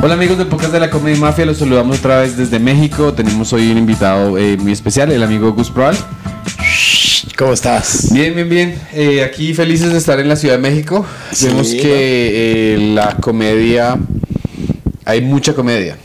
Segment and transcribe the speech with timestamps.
[0.00, 3.12] Hola amigos del podcast de la Comedy Mafia, los saludamos otra vez desde México.
[3.14, 5.96] Tenemos hoy un invitado eh, muy especial, el amigo Gus Proal.
[7.36, 8.12] ¿Cómo estás?
[8.12, 8.78] Bien, bien, bien.
[8.92, 11.04] Eh, aquí felices de estar en la Ciudad de México.
[11.32, 13.96] Sí, Vemos que eh, la comedia,
[15.04, 15.96] hay mucha comedia.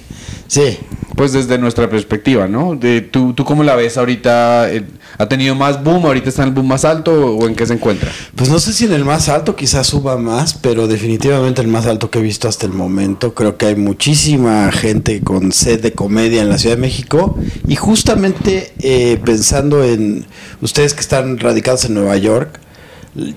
[0.48, 0.78] Sí,
[1.16, 2.76] Pues desde nuestra perspectiva, ¿no?
[2.76, 4.70] De, ¿tú, ¿Tú cómo la ves ahorita?
[5.18, 6.06] ¿Ha tenido más boom?
[6.06, 8.12] ¿Ahorita está en el boom más alto o en qué se encuentra?
[8.36, 11.86] pues no sé si en el más alto quizás suba más, pero definitivamente el más
[11.86, 13.34] alto que he visto hasta el momento.
[13.34, 17.38] Creo que hay muchísima gente con sed de comedia en la Ciudad de México.
[17.68, 20.26] Y justamente eh, pensando en
[20.62, 22.60] ustedes que están radicados en Nueva York,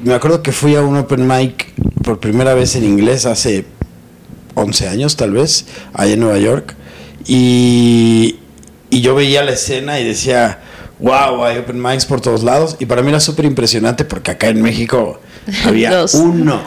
[0.02, 3.66] me acuerdo que fui a un open mic por primera vez en inglés hace
[4.54, 6.74] 11 años tal vez, allá en Nueva York.
[7.26, 8.36] Y,
[8.88, 10.60] y yo veía la escena y decía,
[10.98, 12.76] wow, hay open mics por todos lados.
[12.78, 15.20] Y para mí era súper impresionante porque acá en México
[15.64, 16.62] había uno,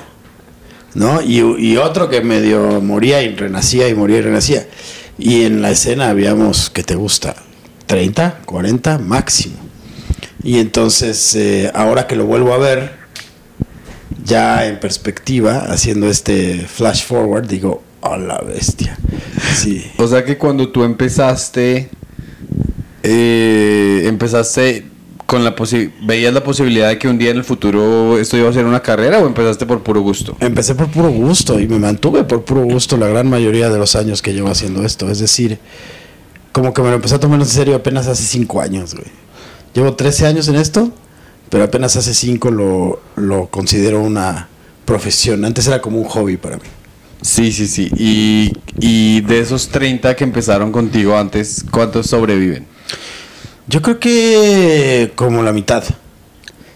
[0.93, 1.21] ¿no?
[1.21, 4.67] Y, y otro que medio moría y renacía y moría y renacía.
[5.17, 7.35] Y en la escena habíamos, ¿qué te gusta?
[7.87, 9.55] 30, 40 máximo.
[10.43, 12.93] Y entonces, eh, ahora que lo vuelvo a ver,
[14.23, 18.97] ya en perspectiva, haciendo este flash forward, digo, a la bestia.
[19.55, 19.91] Sí.
[19.97, 21.89] O sea que cuando tú empezaste,
[23.03, 24.85] eh, empezaste
[25.25, 28.49] con la posi ¿veías la posibilidad de que un día en el futuro esto iba
[28.49, 30.35] a ser una carrera o empezaste por puro gusto?
[30.39, 33.95] Empecé por puro gusto y me mantuve por puro gusto la gran mayoría de los
[33.95, 35.09] años que llevo haciendo esto.
[35.09, 35.59] Es decir,
[36.51, 39.07] como que me lo empecé a tomar en serio apenas hace cinco años, güey.
[39.73, 40.91] Llevo 13 años en esto,
[41.49, 44.49] pero apenas hace cinco lo, lo considero una
[44.85, 45.45] profesión.
[45.45, 46.63] Antes era como un hobby para mí.
[47.21, 47.91] Sí, sí, sí.
[47.95, 52.65] Y, y de esos 30 que empezaron contigo antes, ¿cuántos sobreviven?
[53.69, 55.83] Yo creo que como la mitad.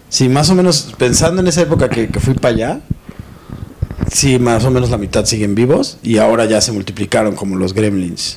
[0.08, 2.80] Sí, más o menos, pensando en esa época que, que fui para allá,
[4.12, 7.74] sí, más o menos la mitad siguen vivos y ahora ya se multiplicaron como los
[7.74, 8.36] gremlins.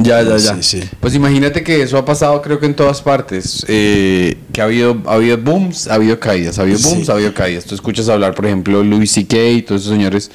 [0.00, 0.56] Ya, ya, ya.
[0.56, 0.88] Sí, sí.
[1.00, 3.64] Pues imagínate que eso ha pasado creo que en todas partes.
[3.68, 7.10] eh, que ha habido, ha habido booms, ha habido caídas, ha habido booms, Sí.
[7.10, 7.64] ha habido caídas.
[7.64, 9.36] Tú escuchas hablar, por ejemplo, Louis C.K.
[9.50, 10.30] y todos esos señores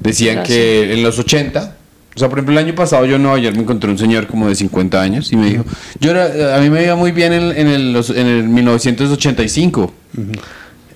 [0.00, 0.56] decían Gracias.
[0.56, 1.76] que en los 80,
[2.16, 4.26] o sea, por ejemplo, el año pasado yo en Nueva York me encontré un señor
[4.26, 5.64] como de 50 años y me dijo,
[6.00, 9.92] yo era, a mí me iba muy bien en, en el, en el 1985.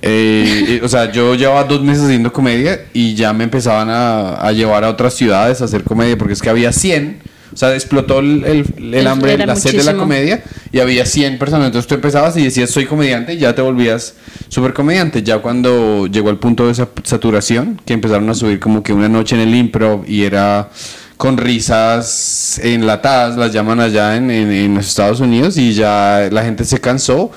[0.03, 4.37] Eh, eh, o sea, yo llevaba dos meses haciendo comedia y ya me empezaban a,
[4.37, 7.19] a llevar a otras ciudades a hacer comedia porque es que había 100.
[7.53, 10.03] O sea, explotó el, el- el hambre, Era la sed de la muchísimo.
[10.03, 10.43] comedia
[10.73, 11.67] y había 100 personas.
[11.67, 14.15] Entonces tú empezabas y decías soy comediante y ya te volvías
[14.49, 15.23] súper comediante.
[15.25, 19.09] Ya cuando llegó el punto de esa saturación, que empezaron a subir como que una
[19.09, 20.71] noche en el improv y era
[21.21, 26.43] con risas enlatadas, las llaman allá en, en- en los Estados Unidos y ya la
[26.43, 27.31] gente se cansó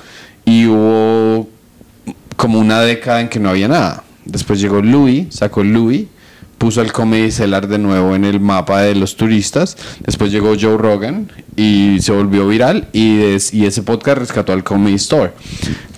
[0.46, 1.50] y hubo
[2.36, 4.02] como una década en que no había nada.
[4.24, 6.06] Después llegó Louis, sacó Louis,
[6.56, 9.76] puso el Comedy Cellar de nuevo en el mapa de los turistas.
[10.00, 13.18] Después llegó Joe Rogan y se volvió viral y,
[13.52, 15.32] y ese podcast rescató al Comedy Store.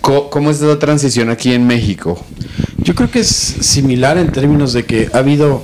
[0.01, 2.21] Co- ¿Cómo es esa transición aquí en México?
[2.79, 5.63] Yo creo que es similar en términos de que ha habido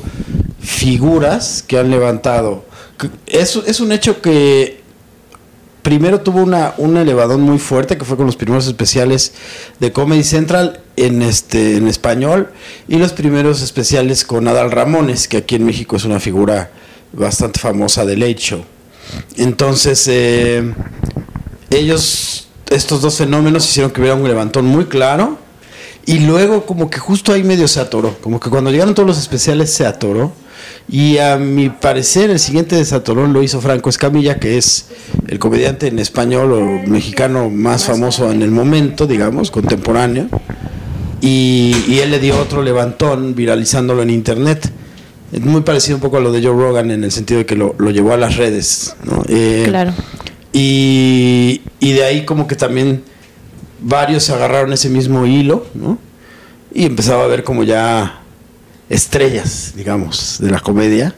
[0.63, 2.65] figuras que han levantado.
[3.27, 4.81] Es, es un hecho que
[5.83, 9.33] primero tuvo una, un elevadón muy fuerte, que fue con los primeros especiales
[9.81, 12.53] de Comedy Central en, este, en español,
[12.89, 16.71] y los primeros especiales con Adal Ramones, que aquí en México es una figura
[17.13, 18.65] bastante famosa de Late Show.
[19.37, 20.73] Entonces, eh,
[21.71, 25.39] ellos, estos dos fenómenos hicieron que hubiera un levantón muy claro.
[26.05, 28.17] Y luego como que justo ahí medio se atoró.
[28.21, 30.33] Como que cuando llegaron todos los especiales se atoró.
[30.89, 34.87] Y a mi parecer el siguiente desatorón lo hizo Franco Escamilla, que es
[35.29, 40.29] el comediante en español o mexicano más famoso en el momento, digamos, contemporáneo.
[41.21, 44.71] Y, y él le dio otro levantón viralizándolo en internet.
[45.33, 47.57] Es muy parecido un poco a lo de Joe Rogan en el sentido de que
[47.57, 48.97] lo, lo llevó a las redes.
[49.05, 49.23] ¿no?
[49.29, 49.93] Eh, Claro.
[50.53, 53.03] y, y de ahí como que también
[53.81, 55.99] varios se agarraron ese mismo hilo, ¿no?
[56.75, 58.22] Y empezaba a ver como ya
[58.93, 61.15] estrellas, digamos, de la comedia.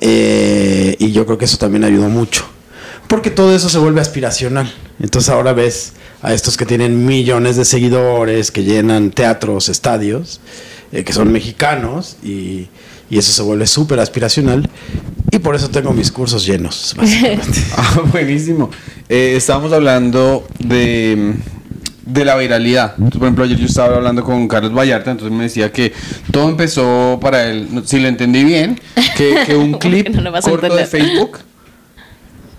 [0.00, 2.46] Eh, y yo creo que eso también ayudó mucho.
[3.06, 4.72] Porque todo eso se vuelve aspiracional.
[4.98, 5.92] Entonces ahora ves
[6.22, 10.40] a estos que tienen millones de seguidores, que llenan teatros, estadios,
[10.92, 12.68] eh, que son mexicanos, y,
[13.10, 14.68] eso se vuelve súper aspiracional.
[15.30, 17.62] Y por eso tengo mis cursos llenos, básicamente.
[17.76, 18.70] Ah, buenísimo.
[19.08, 21.34] Eh, estábamos hablando de,
[22.06, 22.92] de la viralidad.
[22.98, 25.92] Entonces, por ejemplo, ayer yo estaba hablando con Carlos Vallarta, entonces me decía que
[26.30, 28.78] todo empezó para él, si lo entendí bien,
[29.16, 30.86] que, que un clip No corto de.
[30.86, 31.38] Facebook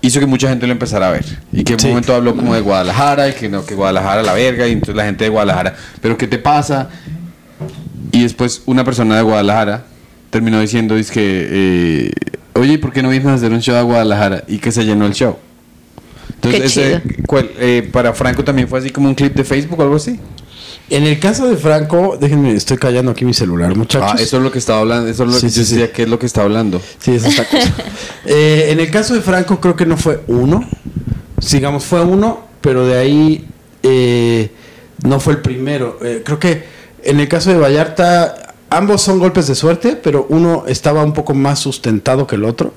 [0.02, 1.24] hizo que mucha gente lo empezara a ver.
[1.52, 1.86] Y que en Sí.
[1.86, 4.94] un momento habló como de Guadalajara y que no, que Guadalajara la verga, y entonces
[4.96, 6.88] la gente de Guadalajara, pero ¿qué te pasa?
[8.12, 9.84] Y después una persona de Guadalajara
[10.30, 12.10] terminó diciendo, que, eh,
[12.54, 14.44] oye, ¿y ¿por qué no vienes a hacer un show a Guadalajara?
[14.48, 15.36] Y que se llenó el show.
[16.54, 19.78] Entonces, Qué ese, ¿cuál, eh, para Franco también fue así como un clip de Facebook
[19.78, 20.18] o algo así.
[20.88, 24.12] En el caso de Franco, déjenme, estoy callando aquí mi celular, muchachos.
[24.12, 25.74] Ah, eso es lo que estaba hablando, eso es lo Sí, que sí, yo sí.
[25.74, 26.80] decía que es lo que está hablando.
[27.00, 27.74] Sí, es esta cosa.
[28.28, 30.68] Eh, en el caso de Franco, creo que no fue uno.
[31.40, 33.46] Sigamos, fue uno, pero de ahí
[33.82, 34.50] eh,
[35.04, 35.98] no fue el primero.
[36.02, 36.64] Eh, creo que
[37.04, 41.34] en el caso de Vallarta, ambos son golpes de suerte, pero uno estaba un poco
[41.34, 42.72] más sustentado que el otro.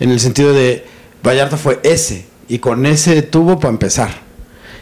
[0.00, 0.84] En el sentido de
[1.24, 4.10] Vallarta fue ese, y con ese tuvo para empezar.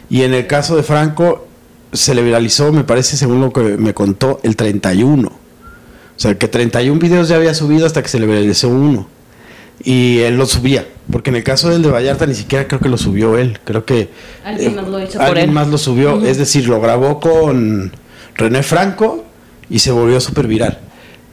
[0.09, 1.47] Y en el caso de Franco,
[1.91, 5.27] se le viralizó, me parece, según lo que me contó, el 31.
[5.27, 9.07] O sea, que 31 videos ya había subido hasta que se le viralizó uno.
[9.83, 10.87] Y él lo subía.
[11.11, 13.59] Porque en el caso del de Vallarta ni siquiera creo que lo subió él.
[13.63, 14.09] Creo que...
[14.45, 15.51] Alguien eh, más lo hizo por él.
[15.51, 16.23] más lo subió.
[16.23, 17.91] Es decir, lo grabó con
[18.35, 19.25] René Franco
[19.69, 20.79] y se volvió súper viral.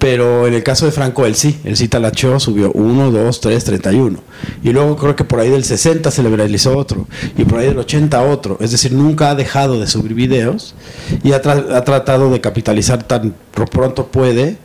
[0.01, 1.61] Pero en el caso de Franco, él sí.
[1.63, 4.19] Él sí talachó, subió 1, 2, 3, 31.
[4.65, 7.07] Y luego creo que por ahí del 60 se le viralizó otro.
[7.37, 8.57] Y por ahí del 80 otro.
[8.61, 10.75] Es decir, nunca ha dejado de subir videos.
[11.23, 14.57] Y ha, tra- ha tratado de capitalizar tan pro- pronto puede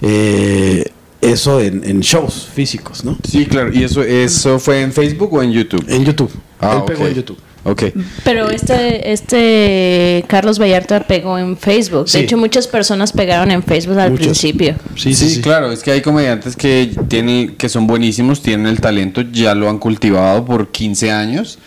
[0.00, 0.84] eh,
[1.20, 3.18] eso en, en shows físicos, ¿no?
[3.28, 3.70] Sí, claro.
[3.72, 5.84] ¿Y eso, eso fue en Facebook o en YouTube?
[5.88, 6.30] En YouTube.
[6.60, 7.08] Ah, él pegó ok.
[7.10, 7.38] en YouTube.
[7.64, 7.84] Ok.
[8.24, 12.04] Pero este, este Carlos Vallarta pegó en Facebook.
[12.04, 12.18] De Sí.
[12.20, 14.26] hecho, muchas personas pegaron en Facebook al Muchas.
[14.28, 14.74] principio.
[14.94, 15.40] Sí, Sí, sí, sí.
[15.40, 19.68] claro, es que hay comediantes que tienen que son buenísimos, tienen el talento, ya lo
[19.68, 21.58] han cultivado por 15 años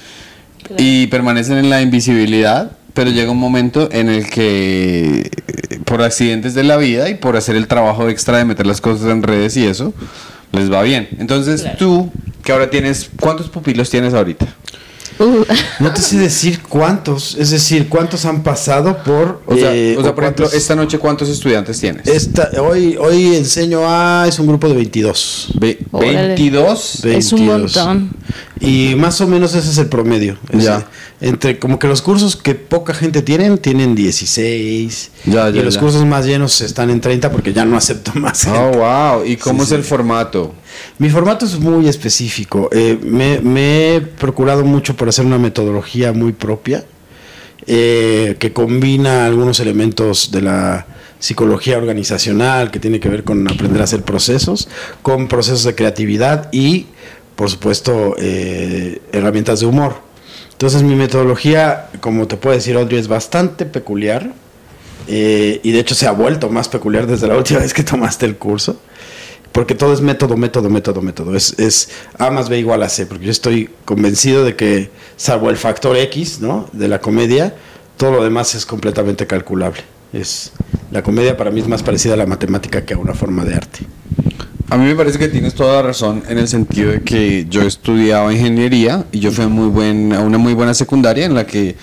[0.77, 5.29] y permanecen en la invisibilidad, pero llega un momento en el que
[5.85, 9.07] por accidentes de la vida y por hacer el trabajo extra de meter las cosas
[9.11, 9.93] en redes y eso
[10.53, 11.09] les va bien.
[11.19, 11.77] Entonces, Claro.
[11.77, 12.11] tú
[12.43, 14.47] que ahora tienes ¿cuántos pupilos tienes ahorita?
[15.21, 15.45] Uh,
[15.79, 19.41] No te sé decir cuántos, es decir, cuántos han pasado por...
[19.45, 22.07] O sea, eh, o sea o por ejemplo, esta noche ¿cuántos estudiantes tienes?
[22.07, 24.25] esta, hoy, hoy enseño a...
[24.27, 25.53] es un grupo de 22.
[25.59, 26.27] Ve- Órale.
[26.29, 27.05] 22.
[27.05, 27.75] Es un 22.
[27.75, 28.09] montón.
[28.59, 30.37] Y más o menos ese es el promedio.
[30.49, 30.73] Es Ya.
[30.75, 30.87] decir,
[31.21, 35.11] Entre como que los cursos que poca gente tienen, tienen 16.
[35.25, 35.79] Ya, y los ya.
[35.79, 38.43] cursos más llenos están en 30 porque ya no acepto más.
[38.43, 38.57] gente.
[38.59, 38.71] Oh,
[39.17, 39.25] wow.
[39.25, 39.75] ¿Y cómo Sí, es sí.
[39.75, 40.53] el formato?
[40.97, 42.69] Mi formato es muy específico.
[42.71, 46.83] Eh, me, he procurado mucho por hacer una metodología muy propia
[47.67, 50.85] eh, que combina algunos elementos de la
[51.19, 54.67] psicología organizacional que tiene que ver con aprender a hacer procesos,
[55.03, 56.87] con procesos de creatividad y,
[57.35, 59.95] por supuesto, eh, herramientas de humor.
[60.51, 64.33] Entonces mi metodología, como te puedo decir, Audrey, es bastante peculiar.
[65.07, 68.25] eh, y de hecho se ha vuelto más peculiar desde la última vez que tomaste
[68.27, 68.79] el curso.
[69.51, 71.35] Porque todo es método, método, método, método.
[71.35, 73.05] Es, es A más B igual a C.
[73.05, 76.69] Porque yo estoy convencido de que, salvo el factor X, ¿no?
[76.71, 77.53] De la comedia,
[77.97, 79.81] todo lo demás es completamente calculable.
[80.13, 80.51] Es,
[80.91, 83.55] la comedia para mí es más parecida a la matemática que a una forma de
[83.55, 83.79] arte.
[84.69, 87.61] A mí me parece que tienes toda la razón en el sentido de que yo
[87.63, 91.45] estudiaba ingeniería y yo fui a, muy buen, a una muy buena secundaria en la
[91.45, 91.75] que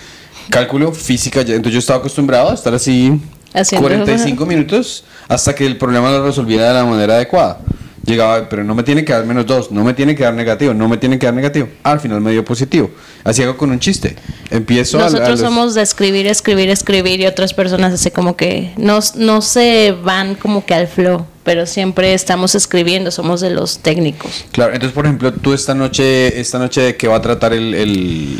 [0.49, 3.21] cálculo, física, ya- entonces yo estaba acostumbrado a estar así
[3.53, 7.59] Haciendo- 45 minutos hasta que el problema lo resolviera de la manera adecuada.
[8.05, 10.73] Llegaba, pero no me tiene que dar menos dos, no me tiene que dar negativo,
[10.73, 11.67] no me tiene que dar negativo.
[11.83, 12.89] Al final me dio positivo.
[13.23, 14.15] Así hago con un chiste.
[14.49, 18.35] Empiezo a- a Nosotros los- somos de escribir, escribir, escribir y otras personas así como
[18.35, 23.51] que no, no se van como que al flow, pero siempre estamos escribiendo, somos de
[23.51, 24.45] los técnicos.
[24.53, 27.75] Claro, entonces por ejemplo, tú esta noche, esta noche de qué va a tratar el,
[27.75, 28.35] el-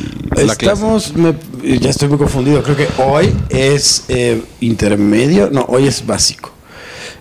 [0.47, 0.73] la clase?
[0.81, 1.35] Estamos, me-
[1.79, 2.63] ya estoy muy confundido.
[2.63, 6.53] Creo que hoy es eh, intermedio, no, hoy es básico.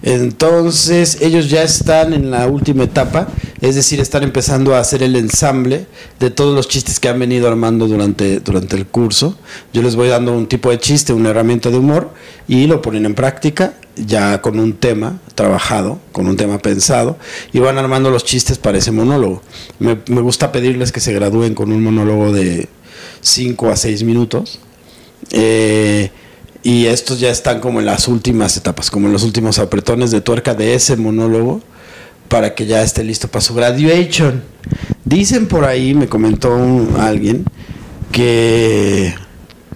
[0.03, 3.29] Entonces ellos ya están en la última etapa,
[3.61, 5.87] es decir, están empezando a hacer el ensamble
[6.21, 9.37] de todos los chistes que han venido armando durante, durante el curso.
[9.73, 12.13] Yo les voy dando un tipo de chiste, una herramienta de humor
[12.47, 13.75] y lo ponen en práctica
[14.07, 17.19] ya con un tema trabajado, con un tema pensado
[17.53, 19.43] y van armando los chistes para ese monólogo.
[19.79, 22.69] Me, gusta pedirles que se gradúen con un monólogo de
[23.21, 24.61] 5 a 6 minutos.
[25.31, 26.11] Eh,
[26.63, 30.21] y estos ya están como en las últimas etapas, como en los últimos apretones de
[30.21, 31.61] tuerca de ese monólogo
[32.29, 34.43] para que ya esté listo para su graduation.
[35.05, 36.55] Dicen por ahí, me comentó
[36.99, 37.45] alguien,
[38.13, 39.15] que,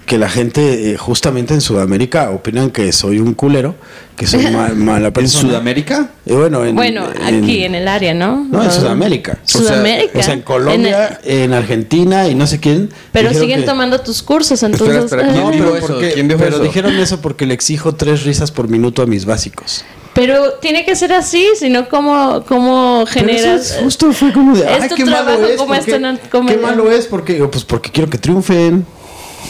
[0.07, 3.75] que la gente eh, justamente en Sudamérica opinan que soy un culero,
[4.17, 5.29] que soy ma- mala ¿En.
[5.29, 6.11] Sudamérica?
[6.27, 8.47] Eh, bueno, en, bueno, aquí en el área, ¿no?
[8.51, 9.39] No, en Sudamérica.
[9.45, 10.19] O sea, Sudamérica.
[10.19, 12.91] O sea, en Colombia, en, Argentina y no sé quién.
[13.13, 15.05] pero siguen que- tomando tus cursos, entonces...
[15.05, 15.87] espera, ¿quién No, dijo pero, eso?
[15.87, 16.63] porque- ¿Quién dijo pero eso?
[16.65, 19.85] dijeron eso porque le exijo tres risas por minuto a mis básicos.
[20.15, 23.65] Pero tiene que ser así, sino como, como Pero generas...
[23.67, 25.93] eso es justo fue como de, Es ay, tu qué malo es, como ¿por esto
[25.93, 28.85] qué- no- qué malo es porque pues porque quiero que triunfen,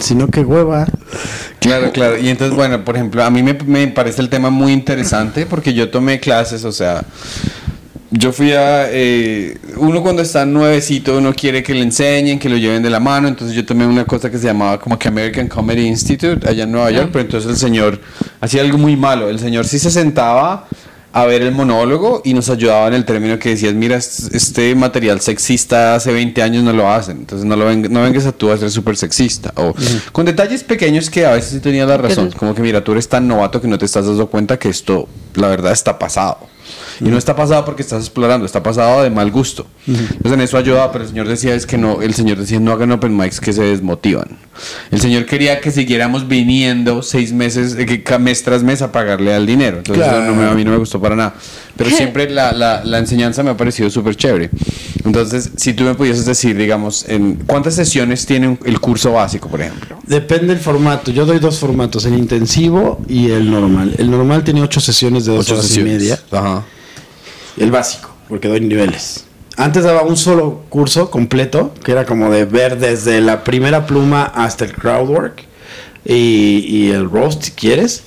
[0.02, 0.86] sino que hueva.
[1.60, 2.18] Claro, claro.
[2.18, 5.72] Y entonces, bueno, por ejemplo, a mí me, me parece el tema muy interesante porque
[5.72, 7.02] yo tomé clases, o sea,
[8.10, 8.90] yo fui a...
[8.90, 13.00] eh, uno cuando está nuevecito, uno quiere que le enseñen, que lo lleven de la
[13.00, 13.26] mano.
[13.26, 16.72] Entonces yo tomé una cosa que se llamaba como que American Comedy Institute allá en
[16.72, 17.08] Nueva York.
[17.10, 17.98] Pero entonces el señor
[18.40, 19.30] hacía algo muy malo.
[19.30, 20.66] El señor sí se sentaba
[21.14, 24.74] a ver el monólogo y nos ayudaba en el término que decías, mira, es- este
[24.74, 27.18] material sexista hace 20 años no lo hacen.
[27.18, 29.52] Entonces no, lo ven- no vengas a tú a ser súper sexista.
[29.56, 29.74] O
[30.12, 32.30] con detalles pequeños que a veces sí tenía la razón.
[32.38, 35.08] Como que mira, tú eres tan novato que no te estás dando cuenta que esto,
[35.34, 36.38] la verdad, está pasado.
[37.04, 39.66] Y no está pasado porque estás explorando, está pasado de mal gusto.
[39.86, 42.72] Entonces en eso ayudaba, pero el señor decía es que no, el señor decía no
[42.72, 44.38] hagan open mics que se desmotivan.
[44.90, 49.46] El señor quería que siguiéramos viniendo seis meses, eh, mes tras mes a pagarle al
[49.46, 49.78] dinero.
[49.78, 51.34] Entonces eso no me- a mí no me gustó para nada.
[51.76, 54.50] Pero siempre la, la, la enseñanza me ha parecido súper chévere.
[55.04, 59.60] Entonces, si tú me pudieses decir, digamos, en ¿cuántas sesiones tiene el curso básico, por
[59.62, 59.96] ejemplo?
[60.06, 61.10] Depende del formato.
[61.10, 63.94] Yo doy dos formatos, el intensivo y el normal.
[63.98, 65.92] El normal tiene ocho sesiones de dos Ocho horas sesiones.
[65.94, 66.18] y media.
[66.30, 66.62] Ajá.
[67.56, 69.26] El básico, porque doy niveles.
[69.56, 74.24] Antes daba un solo curso completo, que era como de ver desde la primera pluma
[74.24, 75.44] hasta el crowdwork
[76.04, 78.02] y, el roast, si quieres,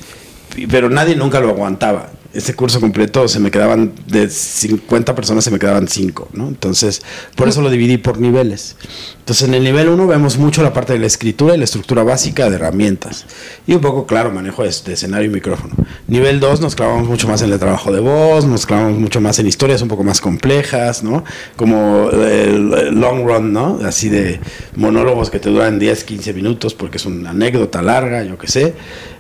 [0.70, 2.10] pero nadie nunca lo aguantaba.
[2.36, 6.48] Este curso completo se me quedaban, de 50 personas se me quedaban 5, ¿no?
[6.48, 7.02] Entonces,
[7.36, 8.76] por eso lo dividí por niveles.
[9.20, 12.04] Entonces, en el nivel 1 vemos mucho la parte de la escritura y la estructura
[12.04, 13.26] básica de herramientas.
[13.66, 15.76] Y un poco, claro, manejo de, de escenario y micrófono.
[16.08, 19.40] Nivel 2 nos clavamos mucho más en el trabajo de voz, nos clavamos mucho más
[19.40, 21.24] en historias un poco más complejas, ¿no?
[21.56, 23.80] Como el, el long run, ¿no?
[23.84, 24.40] Así de
[24.76, 28.74] monólogos que te duran 10, 15 minutos porque es una anécdota larga, yo qué sé.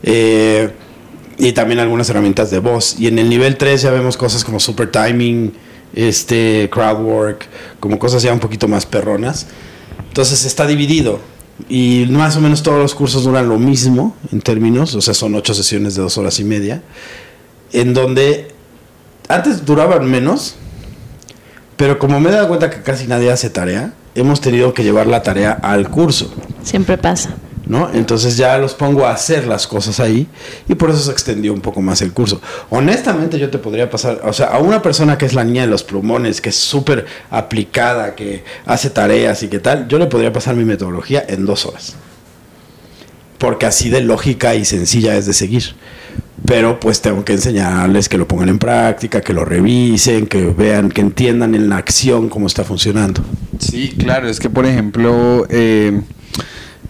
[0.03, 0.69] Eh,
[1.37, 2.95] y también algunas herramientas de voz.
[2.99, 5.53] Y en el nivel 3 ya vemos cosas como super timing,
[5.93, 7.47] este, crowd work,
[7.79, 9.47] como cosas ya un poquito más perronas.
[10.07, 11.19] Entonces está dividido.
[11.69, 15.35] Y más o menos todos los cursos duran lo mismo en términos, o sea, son
[15.35, 16.81] ocho sesiones de dos horas y media,
[17.71, 18.49] en donde
[19.29, 20.55] antes duraban menos,
[21.77, 25.07] pero como me he dado cuenta que casi nadie hace tarea, hemos tenido que llevar
[25.07, 26.33] la tarea al curso.
[26.61, 27.35] Siempre pasa.
[27.67, 27.89] ¿No?
[27.93, 30.27] Entonces ya los pongo a hacer las cosas ahí
[30.67, 32.41] y por eso se extendió un poco más el curso.
[32.69, 35.67] Honestamente yo te podría pasar, o sea, a una persona que es la niña de
[35.67, 40.31] los plumones, que es súper aplicada, que hace tareas y que tal, yo le podría
[40.31, 41.95] pasar mi metodología en dos horas.
[43.37, 45.75] Porque así de lógica y sencilla es de seguir.
[46.45, 50.89] Pero pues tengo que enseñarles que lo pongan en práctica, que lo revisen, que vean,
[50.89, 53.23] que entiendan en la acción cómo está funcionando.
[53.59, 56.01] Sí, claro, es que por ejemplo, eh,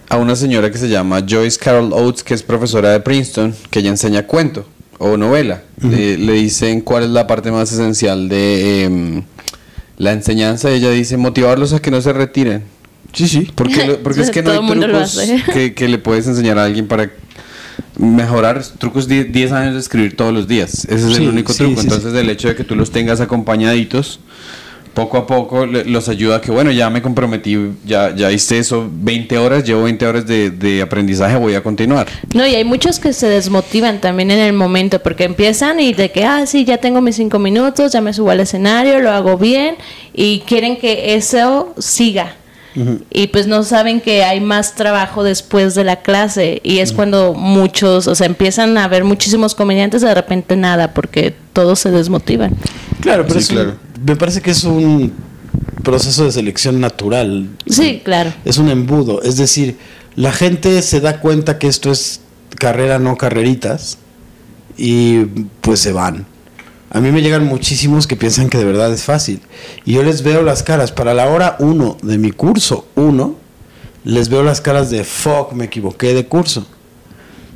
[0.08, 3.80] a una señora que se llama Joyce Carol Oates, que es profesora de Princeton, que
[3.80, 4.66] ella enseña cuento
[4.98, 9.22] o novela, le, le dicen cuál es la parte más esencial de em,
[9.98, 10.70] la enseñanza.
[10.70, 12.62] Ella dice motivarlos a que no se retiren.
[13.12, 13.50] Sí, sí.
[13.54, 15.18] Porque, lo- porque es que no hay trucos
[15.52, 17.10] que, que le puedes enseñar a alguien para
[17.98, 20.84] mejorar trucos de 10 años de escribir todos los días.
[20.84, 21.80] Ese es Sí, el único sí, truco.
[21.80, 24.20] sí, Entonces, el hecho de que tú los tengas acompañaditos,
[24.96, 28.58] poco a poco le- los ayuda a que, bueno, ya me comprometí, ya, ya hice
[28.58, 32.06] eso 20 horas, llevo 20 horas de, de aprendizaje, voy a continuar.
[32.34, 36.10] No, y hay muchos que se desmotivan también en el momento porque empiezan y de
[36.10, 39.36] que, ah, sí, ya tengo mis cinco minutos, ya me subo al escenario, lo hago
[39.36, 39.76] bien
[40.14, 42.34] y quieren que eso siga.
[43.10, 47.32] Y pues no saben que hay más trabajo después de la clase y es cuando
[47.32, 52.52] muchos, o sea, empiezan a ver muchísimos comediantes de repente nada porque todos se desmotivan.
[53.00, 53.74] Claro, pero Sí, es un- claro.
[54.06, 55.12] Me parece que es un
[55.82, 57.48] proceso de selección natural.
[57.68, 58.32] Sí, claro.
[58.44, 59.22] Es un embudo.
[59.22, 59.76] Es decir,
[60.14, 62.20] la gente se da cuenta que esto es
[62.58, 63.98] carrera, no carreritas,
[64.76, 65.24] y
[65.60, 66.24] pues se van.
[66.90, 69.40] A mí me llegan muchísimos que piensan que de verdad es fácil.
[69.84, 70.92] Y yo les veo las caras.
[70.92, 73.36] Para la hora uno de mi curso, uno,
[74.04, 76.64] les veo las caras de fuck, me equivoqué de curso.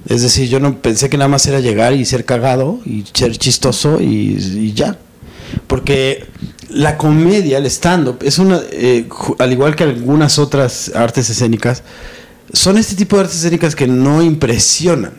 [0.09, 3.37] Es decir, yo no pensé que nada más era llegar y ser cagado y ser
[3.39, 4.99] chistoso y, y ya.
[5.67, 6.27] Porque
[6.69, 11.83] la comedia, el stand-up, es una, eh, al igual que algunas otras artes escénicas,
[12.53, 15.13] son este tipo de artes escénicas que no impresionan.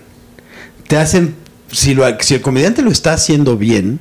[0.88, 1.36] Te hacen,
[1.72, 4.00] si, lo, si el comediante lo está haciendo bien,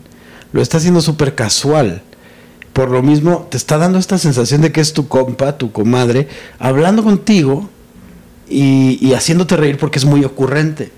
[0.52, 2.02] lo está haciendo súper casual.
[2.72, 6.28] Por lo mismo, te está dando esta sensación de que es tu compa, tu comadre,
[6.58, 7.68] hablando contigo
[8.48, 10.90] y haciéndote reír porque es muy ocurrente.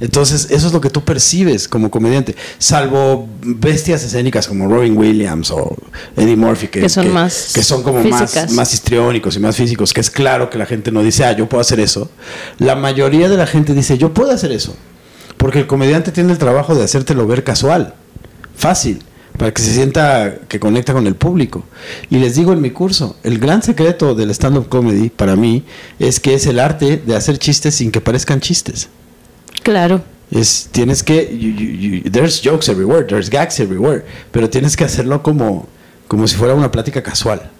[0.00, 2.36] Entonces, eso es lo que tú percibes como comediante.
[2.58, 5.76] Salvo bestias escénicas como Robin Williams o
[6.16, 9.92] Eddie Murphy, que, Que son más que son como más, más histriónicos y más físicos,
[9.92, 12.10] que es claro que la gente no dice, ah, yo puedo hacer eso.
[12.58, 14.76] La mayoría de la gente dice, yo puedo hacer eso.
[15.36, 17.94] Porque el comediante tiene el trabajo de hacértelo ver casual,
[18.56, 19.04] fácil,
[19.38, 21.64] para que se sienta que conecta con el público.
[22.10, 25.64] Y les digo en mi curso, el gran secreto del stand-up comedy para mí
[26.00, 28.88] es que es el arte de hacer chistes sin que parezcan chistes.
[29.68, 30.00] Claro.
[30.30, 34.84] Es, tienes que, you- you- you- there's jokes everywhere, there's gags everywhere, pero tienes que
[34.84, 35.66] hacerlo como,
[36.06, 37.50] como si fuera una plática casual.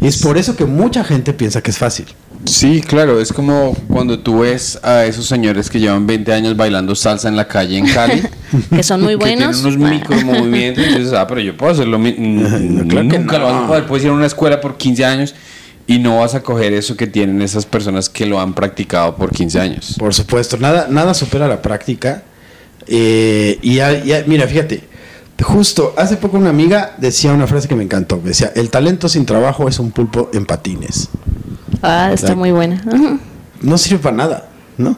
[0.00, 2.06] Y es por eso que mucha gente piensa que es fácil.
[2.44, 6.94] Sí, claro, es como cuando tú ves a esos señores que llevan 20 años bailando
[6.94, 8.22] salsa en la calle en Cali.
[8.70, 9.56] Que son muy buenos.
[9.56, 10.84] Que tienen unos micro movimientos.
[10.86, 11.98] Y dices, ah, pero yo puedo hacerlo.
[12.18, 13.66] No, claro que Nunca lo vas a no.
[13.66, 13.86] poder.
[13.86, 15.34] Puedes ir a una escuela por 15 años
[15.86, 19.30] y no vas a coger eso que tienen esas personas que lo han practicado por
[19.30, 19.96] 15 años.
[19.98, 22.22] Por supuesto, nada, nada supera la práctica.
[22.86, 24.82] Eh, y ya- ya- mira, fíjate,
[25.42, 28.20] justo hace poco una amiga decía una frase que me encantó.
[28.22, 31.08] Decía, el talento sin trabajo es un pulpo en patines.
[31.82, 32.82] Ah, está muy buena.
[33.60, 34.48] No sirve para nada,
[34.78, 34.96] ¿no?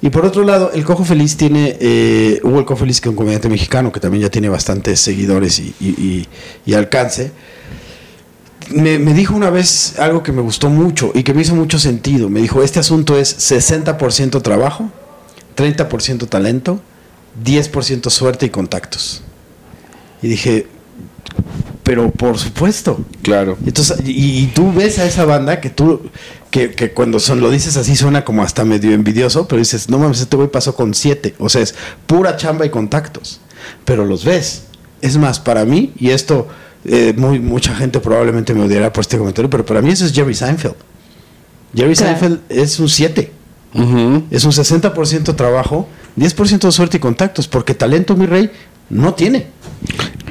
[0.00, 3.10] Y por otro lado, el Cojo Feliz tiene, eh, Hugo el Cojo Feliz, que es
[3.10, 6.28] un comediante mexicano que también ya tiene bastantes seguidores y, y- y-
[6.70, 7.32] y alcance,
[8.70, 11.78] me, me dijo una vez algo que me gustó mucho y que me hizo mucho
[11.78, 12.28] sentido.
[12.28, 14.90] Me dijo, este asunto es 60% trabajo,
[15.56, 16.80] 30% talento,
[17.44, 19.22] 10% suerte y contactos.
[20.22, 20.66] Y dije,
[21.82, 23.56] pero por supuesto, Claro.
[23.64, 26.02] entonces, y, y tú ves a esa banda que tú,
[26.50, 29.98] que, que cuando son, lo dices así suena como hasta medio envidioso, pero dices, no
[29.98, 31.34] mames, este güey pasó con siete.
[31.38, 31.74] O sea, es
[32.06, 33.40] pura chamba y contactos.
[33.84, 34.64] Pero los ves.
[35.00, 36.48] Es más, para mí, y esto,
[36.84, 40.12] eh, muy, mucha gente probablemente me odiará por este comentario, pero para mí eso es
[40.12, 40.74] Jerry Seinfeld.
[41.74, 42.18] Jerry Claro.
[42.18, 43.32] Seinfeld es un 7.
[43.74, 44.24] Ujú.
[44.30, 48.50] Es un 60% trabajo, 10% suerte y contactos, porque talento, mi rey,
[48.90, 49.46] no tiene.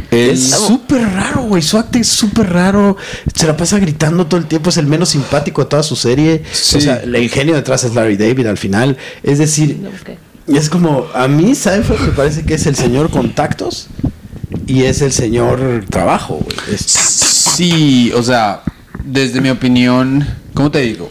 [0.09, 1.61] El- Es súper raro, güey.
[1.61, 2.97] Su acto es súper raro.
[3.35, 4.69] Se la pasa gritando todo el tiempo.
[4.69, 6.43] Es el menos simpático de toda su serie.
[6.51, 6.77] Sí.
[6.77, 8.97] O sea, el ingenio detrás es Larry David al final.
[9.21, 10.17] Es decir, Ok.
[10.55, 13.87] es como a mí Seinfeld me parece que es el señor contactos
[14.65, 16.57] y es el señor trabajo, güey.
[16.75, 16.81] Es-
[17.57, 18.61] Sí, o sea,
[19.03, 21.09] desde mi opinión, ¿cómo te digo?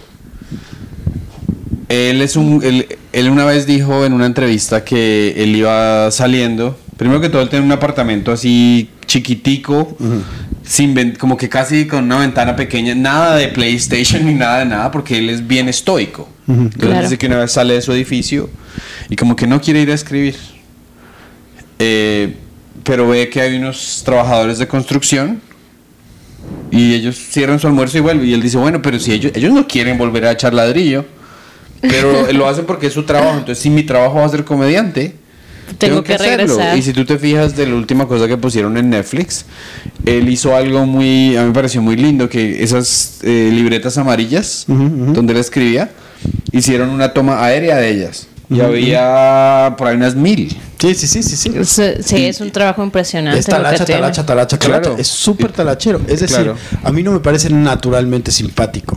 [1.88, 6.78] Él es un, él, él una vez dijo en una entrevista que él iba saliendo.
[6.97, 9.97] Primero que todo, él tiene un apartamento así chiquitico,
[10.64, 14.65] sin ven- como que casi con una ventana pequeña, nada de PlayStation ni nada de
[14.67, 16.28] nada, porque él es bien estoico.
[16.49, 17.02] Entonces Claro.
[17.02, 18.49] dice que una vez sale de su edificio
[19.10, 20.37] y como que no quiere ir a escribir.
[21.78, 22.37] Eh,
[22.86, 25.40] pero ve que hay unos trabajadores de construcción
[26.70, 28.26] y ellos cierran su almuerzo y vuelven.
[28.28, 31.04] Y él dice, bueno, pero si ellos, ellos no quieren volver a echar ladrillo,
[31.80, 33.38] pero lo hacen porque es su trabajo.
[33.38, 35.14] Entonces, si mi trabajo va a ser comediante,
[35.78, 36.78] Tengo que regresar.
[36.78, 39.46] Y si tú te fijas de la última cosa que pusieron en Netflix,
[40.04, 44.64] él hizo algo muy, a mí me pareció muy lindo, que esas eh, libretas amarillas,
[44.68, 45.90] donde él escribía,
[46.52, 48.28] hicieron una toma aérea de ellas.
[48.49, 50.56] Y había por ahí unas mil.
[50.78, 51.50] Sí, sí, sí, sí, sí.
[51.65, 53.41] Sí, sí, es un trabajo impresionante.
[53.41, 54.00] Es lo que talacha, tiene.
[54.02, 54.80] talacha, talacha, talacha.
[54.82, 54.97] Claro.
[55.00, 56.00] Es súper talachero.
[56.06, 56.56] Es decir, Claro.
[56.85, 58.97] a mí no me parece naturalmente simpático.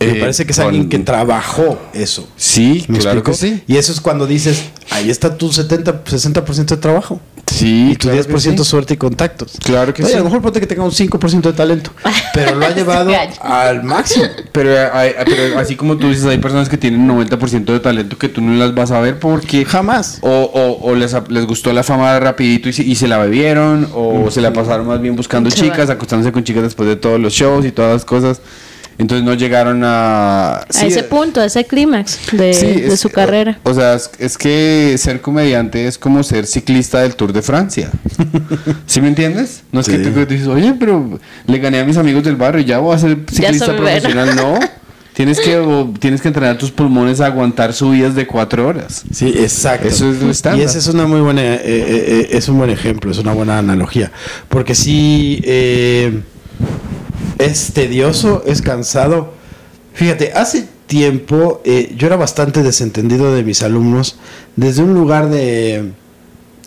[0.00, 2.28] me Eh, parece que es con- alguien que trabajó eso.
[2.36, 3.32] Sí, ¿Me claro explico?
[3.38, 3.62] que sí.
[3.66, 7.20] Y eso es cuando dices, ahí está tu 70, 60% de trabajo.
[7.46, 8.64] Sí, y tu claro que 10% sí.
[8.64, 9.56] suerte y contactos.
[9.64, 10.14] Claro que Oye, sí.
[10.16, 11.90] A lo mejor ponte que tenga un 5% de talento,
[12.34, 14.26] pero lo ha llevado al máximo.
[14.52, 18.28] Pero, hay- pero así como tú dices, hay personas que tienen 90% de talento que
[18.28, 20.18] tú no las vas a ver porque Jamás.
[20.22, 23.88] o, o- o les, les gustó la fama rapidito y se, y se la bebieron
[23.94, 27.32] o se la pasaron más bien buscando chicas, acostándose con chicas después de todos los
[27.32, 28.40] shows y todas las cosas.
[28.98, 30.56] Entonces no llegaron a...
[30.56, 33.58] A sí, ese eh, punto, a ese clímax de, sí, de es- su carrera.
[33.62, 37.42] O, o sea, es, es que ser comediante es como ser ciclista del Tour de
[37.42, 37.90] Francia.
[38.86, 39.62] ¿Sí me entiendes?
[39.72, 42.64] No es que tú dices, oye, pero le gané a mis amigos del barrio y
[42.64, 43.90] ya voy a ser ciclista soy buena".
[44.00, 44.34] profesional.
[44.36, 44.58] No.
[45.12, 49.02] Tienes que, o tienes que entrenar tus pulmones a aguantar subidas de cuatro horas.
[49.12, 49.88] Sí, exacto.
[49.88, 50.60] Eso es lo estándar.
[50.60, 53.32] Y ese es una muy buena, eh, eh, eh, es un buen ejemplo, es una
[53.32, 54.12] buena analogía.
[54.50, 56.20] Porque sí, eh,
[57.38, 59.32] es tedioso, es cansado.
[59.94, 64.18] Fíjate, hace tiempo eh, yo era bastante desentendido de mis alumnos
[64.56, 65.92] desde un lugar de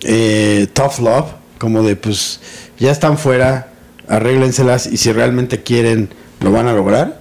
[0.01, 1.27] eh, tough love,
[1.57, 2.39] como de pues
[2.77, 3.71] ya están fuera,
[4.07, 6.09] arréglenselas y si realmente quieren
[6.41, 7.19] lo van a lograr.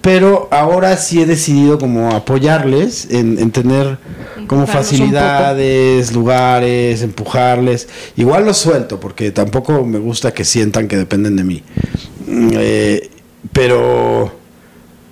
[0.00, 3.98] Pero ahora sí he decidido como apoyarles en, en tener
[4.46, 7.88] como facilidades, lugares, empujarles.
[8.16, 11.62] Igual los suelto porque tampoco me gusta que sientan que dependen de mí.
[12.28, 13.10] Eh,
[13.52, 14.32] pero,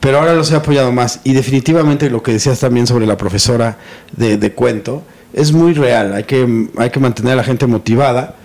[0.00, 1.20] pero ahora los he apoyado más.
[1.24, 3.78] Y definitivamente lo que decías también sobre la profesora
[4.16, 6.14] de, de cuento es muy real.
[6.14, 8.36] Hay que, hay que mantener a la gente motivada.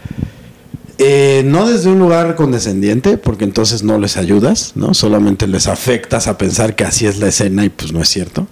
[0.98, 4.94] Eh, no desde un lugar condescendiente, porque entonces no les ayudas, ¿no?
[4.94, 8.48] Solamente les afectas a pensar que así es la escena y pues no es cierto.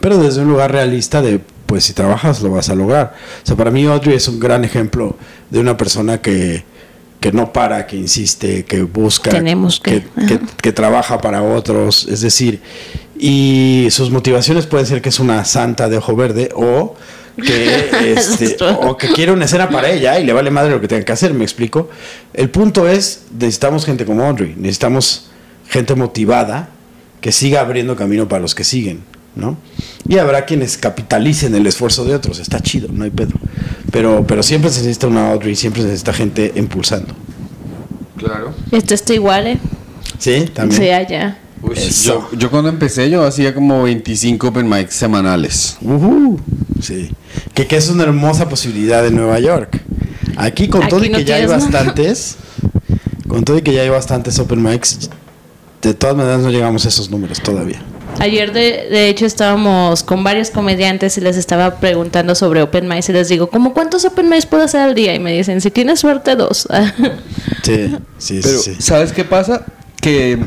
[0.00, 3.14] Pero desde un lugar realista de, pues si trabajas lo vas a lograr.
[3.42, 5.16] O sea, para mí Audrey es un gran ejemplo
[5.50, 6.64] de una persona que,
[7.22, 12.20] que no para, que insiste, que busca, Tenemos que, que, que trabaja para otros, es
[12.20, 12.60] decir,
[13.16, 16.96] y sus motivaciones pueden ser que es una santa de ojo verde o
[17.36, 20.88] que este, o que quiere una escena para ella y le vale madre lo que
[20.88, 21.88] tenga que hacer, me explico.
[22.34, 25.30] El punto es, necesitamos gente como Audrey, necesitamos
[25.68, 26.70] gente motivada
[27.20, 29.56] que siga abriendo camino para los que siguen, ¿no?
[30.08, 33.32] Y habrá quienes capitalicen el esfuerzo de otros, está chido, no hay pedo.
[33.90, 37.14] Pero, pero siempre se necesita una Audrey, siempre se necesita gente impulsando.
[38.16, 38.54] Claro.
[38.70, 39.58] Esto está igual, ¿eh?
[40.18, 40.80] Sí, también.
[40.80, 41.38] Sí, allá.
[42.04, 45.76] Yo, yo cuando empecé yo hacía como 25 open mics semanales.
[45.80, 46.40] Ujú,
[46.80, 47.10] Sí.
[47.54, 49.80] Que, que es una hermosa posibilidad de Nueva York.
[50.36, 51.58] Aquí con Aquí todo y no que ya hay nada.
[51.58, 52.36] bastantes,
[53.28, 55.08] con todo y que ya hay bastantes open mics,
[55.82, 57.80] de todas maneras no llegamos a esos números todavía.
[58.18, 63.08] Ayer de, de hecho estábamos con varios comediantes y les estaba preguntando sobre open mics
[63.08, 65.14] y les digo, ¿cómo cuántos open mics puedo hacer al día?
[65.14, 66.68] Y me dicen, si tienes suerte, dos.
[67.62, 68.74] Sí, sí, Pero, sí.
[68.74, 68.82] sí.
[68.82, 69.64] ¿sabes qué pasa?
[70.00, 70.38] Que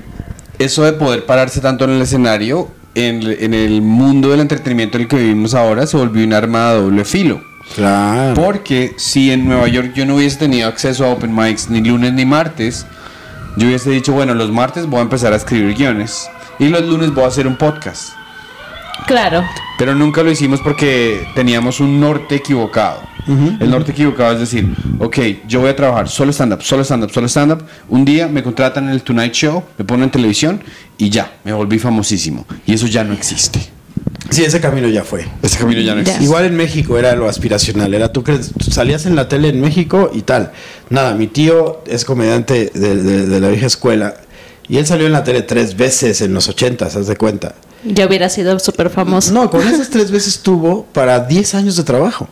[0.59, 5.03] eso de poder pararse tanto en el escenario, en, en el mundo del entretenimiento en
[5.03, 7.41] el que vivimos ahora, se volvió un arma de doble filo.
[7.75, 8.33] Claro.
[8.35, 12.11] Porque si en Nueva York yo no hubiese tenido acceso a open mics ni lunes
[12.13, 12.85] ni martes,
[13.55, 17.13] yo hubiese dicho, bueno, los martes voy a empezar a escribir guiones y los lunes
[17.13, 18.13] voy a hacer un podcast.
[19.07, 19.43] claro.
[19.77, 23.01] Pero nunca lo hicimos porque teníamos un norte equivocado.
[23.27, 27.27] El norte equivocado es decir, ok, yo voy a trabajar solo stand-up, solo stand-up, solo
[27.27, 27.61] stand-up.
[27.89, 30.63] Un día me contratan en el Tonight Show, me ponen en televisión
[30.97, 32.45] y ya, me volví famosísimo.
[32.65, 33.59] Y eso ya no existe.
[34.29, 35.25] Sí, ese camino ya fue.
[35.41, 36.23] Ese camino ya no existe.
[36.23, 39.59] Igual en México era lo aspiracional, era tú, crees, tú salías en la tele en
[39.59, 40.51] México y tal.
[40.89, 44.13] Nada, mi tío es comediante de, de- de la vieja escuela
[44.67, 47.55] y él salió en la tele tres veces en los ochentas, haz de cuenta.
[47.83, 49.31] Ya hubiera sido súper famoso.
[49.33, 52.27] No, con esas tres veces tuvo para 10 años de trabajo.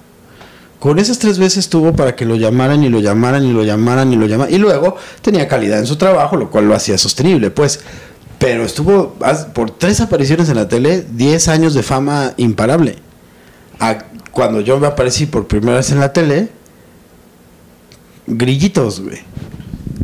[0.79, 4.11] Con esas tres veces tuvo para que lo llamaran y lo llamaran y lo llamaran
[4.11, 4.53] y lo llamaran.
[4.53, 7.79] Y luego tenía calidad en su trabajo, lo cual lo hacía sostenible, pues.
[8.39, 9.15] Pero estuvo
[9.53, 12.97] por tres apariciones en la tele, 10 años de fama imparable.
[13.79, 13.99] A-
[14.31, 16.49] cuando yo me aparecí por primera vez en la tele,
[18.27, 19.19] grillitos, güey.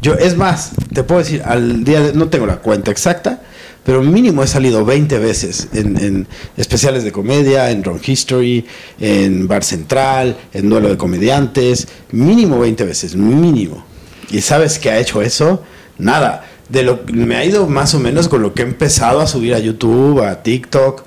[0.02, 3.42] Yo, es más, te puedo decir, al día de, no tengo la cuenta exacta,
[3.84, 8.66] pero mínimo he salido 20 veces en, especiales de comedia, en Wrong History,
[9.00, 13.86] en Bar Central, en Duelo de Comediantes, mínimo 20 veces, mínimo.
[14.32, 15.64] ¿Y sabes qué ha hecho eso?
[15.98, 16.46] Nada.
[16.70, 19.56] De lo, me ha ido más o menos con lo que he empezado a subir
[19.56, 21.04] a YouTube, a TikTok.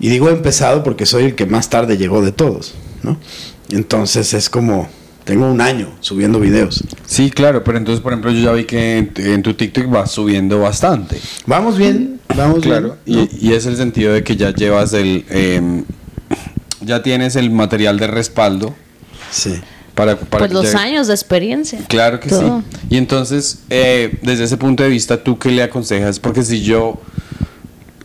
[0.00, 3.16] Y digo empezado porque soy el que más tarde llegó de todos, ¿no?
[3.70, 4.88] Entonces es como,
[5.24, 6.84] tengo un año subiendo videos.
[7.06, 10.10] Sí, claro, pero entonces, por ejemplo, yo ya vi que en, en tu TikTok vas
[10.10, 11.18] subiendo bastante.
[11.46, 13.28] Vamos bien, vamos Claro, bien.
[13.40, 15.24] y, y es el sentido de que ya llevas el...
[15.30, 15.84] em,
[16.82, 18.74] ya tienes el material de respaldo
[19.30, 19.54] Sí.
[19.94, 20.16] para...
[20.16, 21.78] para Pues los ya- años de experiencia.
[21.88, 22.60] Claro que Todo.
[22.70, 22.76] sí.
[22.90, 26.20] Y entonces, eh, desde ese punto de vista, ¿tú qué le aconsejas?
[26.20, 27.00] Porque si yo,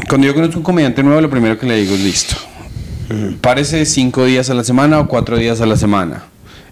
[0.07, 2.35] cuando yo conozco un comediante nuevo, lo primero que le digo es listo.
[3.41, 6.23] Párese cinco días a la semana o cuatro días a la semana.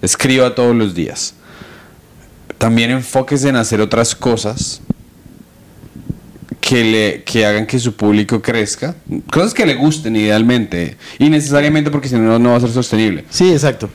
[0.02, 1.34] Escriba todos los días.
[2.58, 4.82] También enfóquese en hacer otras cosas
[6.60, 8.96] que, le, que hagan que su público crezca.
[9.32, 10.98] Cosas que le gusten idealmente.
[11.20, 13.26] Y necesariamente porque si no, no va a ser sostenible.
[13.30, 13.90] Sí, exacto.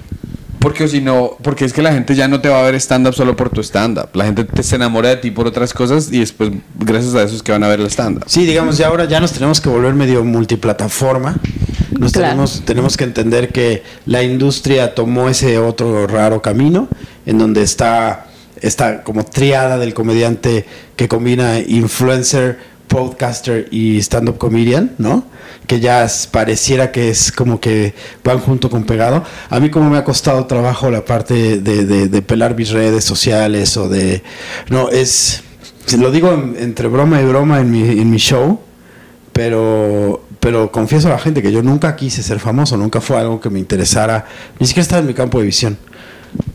[0.63, 3.15] Porque si no, porque es que la gente ya no te va a ver stand-up
[3.15, 4.11] solo por tu stand-up.
[4.15, 7.35] La gente te, se enamora de ti por otras cosas y después, gracias a eso,
[7.35, 8.23] es que van a ver el stand-up.
[8.27, 11.35] Sí, digamos, ya ahora ya nos tenemos que volver medio multiplataforma.
[12.03, 12.29] Nos Claro.
[12.31, 16.89] tenemos, tenemos que entender que la industria tomó ese otro raro camino
[17.27, 18.27] en donde está
[18.61, 25.25] esta como triada del comediante que combina influencer, podcaster y stand-up comedian, ¿no?
[25.67, 29.25] Que ya es- pareciera que es como que van junto con pegado.
[29.49, 33.05] A mí como me ha costado trabajo la parte de, de- de pelar mis redes
[33.05, 34.23] sociales o de...
[34.69, 35.43] No, es...
[35.99, 38.61] Lo digo en- entre broma y broma en mi, en mi show,
[39.33, 43.41] pero, pero confieso a la gente que yo nunca quise ser famoso, nunca fue algo
[43.41, 44.27] que me interesara,
[44.59, 45.79] ni siquiera estaba en mi campo de visión,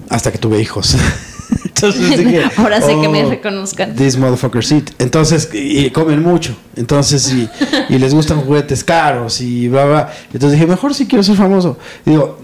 [0.09, 0.97] hasta que tuve hijos.
[1.65, 3.95] Entonces dije, Ahora sí que me "Oh, reconozcan.
[3.95, 4.89] This motherfuckers eat.
[4.99, 6.53] Entonces, y, comen mucho.
[6.75, 7.49] Entonces, y,
[7.87, 10.13] y les gustan juguetes caros y bla, bla.
[10.33, 11.77] Entonces dije, mejor si quiero ser famoso.
[12.05, 12.41] Y digo,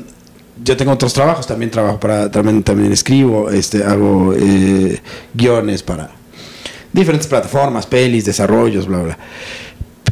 [0.64, 5.02] yo tengo otros trabajos, también trabajo para, también, también escribo, este, hago eh,
[5.34, 6.10] guiones para
[6.94, 9.18] diferentes plataformas, pelis, desarrollos, bla, bla.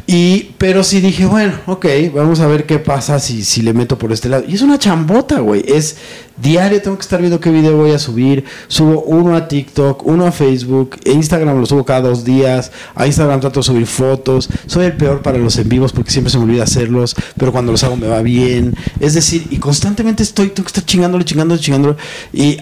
[0.06, 3.98] Y, pero sí dije, bueno, ok, vamos a ver qué pasa si, si le meto
[3.98, 4.44] por este lado.
[4.46, 5.64] Y es una chambota, güey.
[5.66, 5.96] Es
[6.36, 8.44] diario, tengo que estar viendo qué video voy a subir.
[8.66, 10.96] Subo uno a TikTok, uno a Facebook.
[11.04, 12.72] e Instagram lo subo cada dos días.
[12.96, 14.48] A Instagram trato de subir fotos.
[14.66, 17.14] Soy el peor para los en vivos porque siempre se me olvida hacerlos.
[17.38, 18.74] Pero cuando los hago me va bien.
[18.98, 21.96] Es decir, y constantemente estoy, tengo que estar chingándole, chingándole, chingándole.
[22.32, 22.58] Y,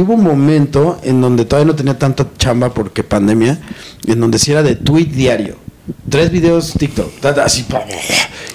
[0.00, 3.58] hubo un momento en donde todavía no tenía tanta chamba porque pandemia.
[4.06, 5.65] En donde sí era de tweet diario
[6.08, 7.84] tres videos TikTok, así, pa,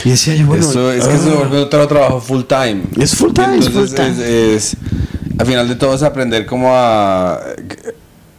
[0.04, 2.82] y decía yo, bueno, Eso- es que se ah, vuelve otro trabajo full time.
[3.00, 4.56] Es full time, Y es entonces full time.
[4.56, 4.78] Es, es-
[5.38, 7.94] al final de todo es aprender cómo a eh,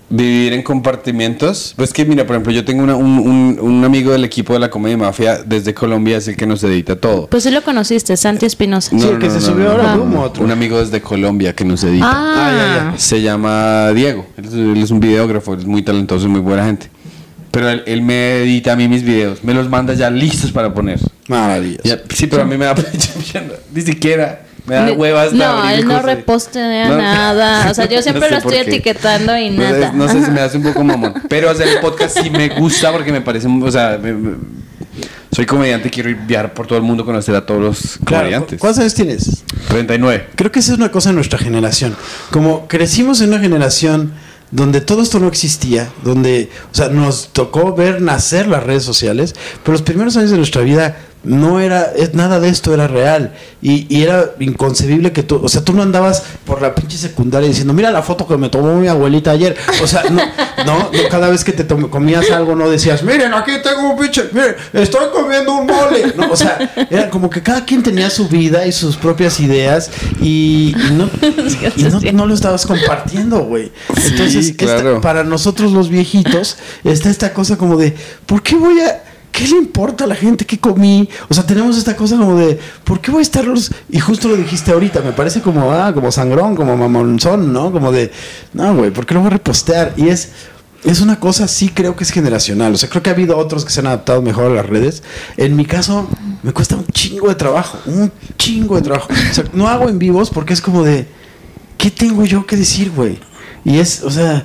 [0.08, 1.72] vivir en compartimientos.
[1.76, 4.58] Pues que mira, por ejemplo, yo tengo una- un, un- un amigo del equipo de
[4.58, 7.28] la Comedia Mafia desde Colombia, es el que nos edita todo.
[7.28, 8.90] Pues sí lo conociste, Santi Espinosa.
[8.90, 10.44] Sí, el que se subió ahora, otro.
[10.44, 12.06] Un amigo desde Colombia que nos edita.
[12.08, 14.26] Ah, Se llama Diego.
[14.36, 16.90] Él es, él es un videógrafo, es muy talentoso y muy buena gente.
[17.52, 20.74] Pero él, él me edita a mí mis videos, me los manda ya listos para
[20.74, 20.98] poner.
[21.28, 21.82] maravilloso.
[21.84, 22.74] Ya, sí, pero a mí me da
[23.74, 26.96] ni siquiera me da huevas No, él no repostea No.
[26.96, 27.70] nada.
[27.70, 28.76] O sea, yo siempre No lo sé por estoy qué.
[28.76, 29.92] etiquetando y No, nada.
[29.92, 31.14] No sé, se me hace un poco mamón.
[31.28, 34.36] Pero hacer el podcast sí me gusta porque me parece, o sea, me- me-
[35.34, 38.60] soy comediante, quiero ir viajar por todo el mundo, conocer a todos los Claro, comediantes.
[38.60, 39.42] ¿Cuántos años tienes?
[39.68, 40.26] 39.
[40.36, 41.96] Creo que esa es una cosa de nuestra generación.
[42.30, 44.12] Como crecimos en una generación
[44.52, 49.34] donde todo esto no existía, donde, o sea, nos tocó ver nacer las redes sociales,
[49.64, 53.34] pero los primeros años de nuestra vida no era, nada de esto era real.
[53.60, 57.48] Y, y era inconcebible que tú, o sea, tú no andabas por la pinche secundaria
[57.48, 59.56] diciendo, mira la foto que me tomó mi abuelita ayer.
[59.82, 60.20] O sea, no,
[60.66, 64.28] no, no, cada vez que te comías algo no decías, miren, aquí tengo un pinche,
[64.32, 66.12] miren, estoy comiendo un mole.
[66.16, 66.58] No, o sea,
[66.90, 71.10] era como que cada quien tenía su vida y sus propias ideas y, y no,
[71.76, 73.72] y no, no lo estabas compartiendo, güey.
[74.06, 75.00] Entonces, claro.
[75.00, 77.94] para nosotros los viejitos, está esta cosa como de,
[78.26, 79.11] ¿por qué voy a...
[79.32, 81.08] ¿Qué le importa a la gente que comí?
[81.30, 83.72] O sea, tenemos esta cosa como de, ¿por qué voy a estarlos?
[83.88, 87.72] Y justo lo dijiste ahorita, me parece como, ah, como sangrón, como mamonzón, ¿no?
[87.72, 88.12] Como de,
[88.52, 89.94] no, güey, ¿por qué lo voy a repostear?
[89.96, 90.32] Y es,
[90.84, 92.74] es una cosa, sí creo que es generacional.
[92.74, 95.02] O sea, creo que ha habido otros que se han adaptado mejor a las redes.
[95.38, 96.08] En mi caso,
[96.42, 99.08] me cuesta un chingo de trabajo, un chingo de trabajo.
[99.30, 101.06] O sea, no hago en vivos porque es como de,
[101.78, 103.18] ¿qué tengo yo que decir, güey?
[103.64, 104.44] Y es, o sea,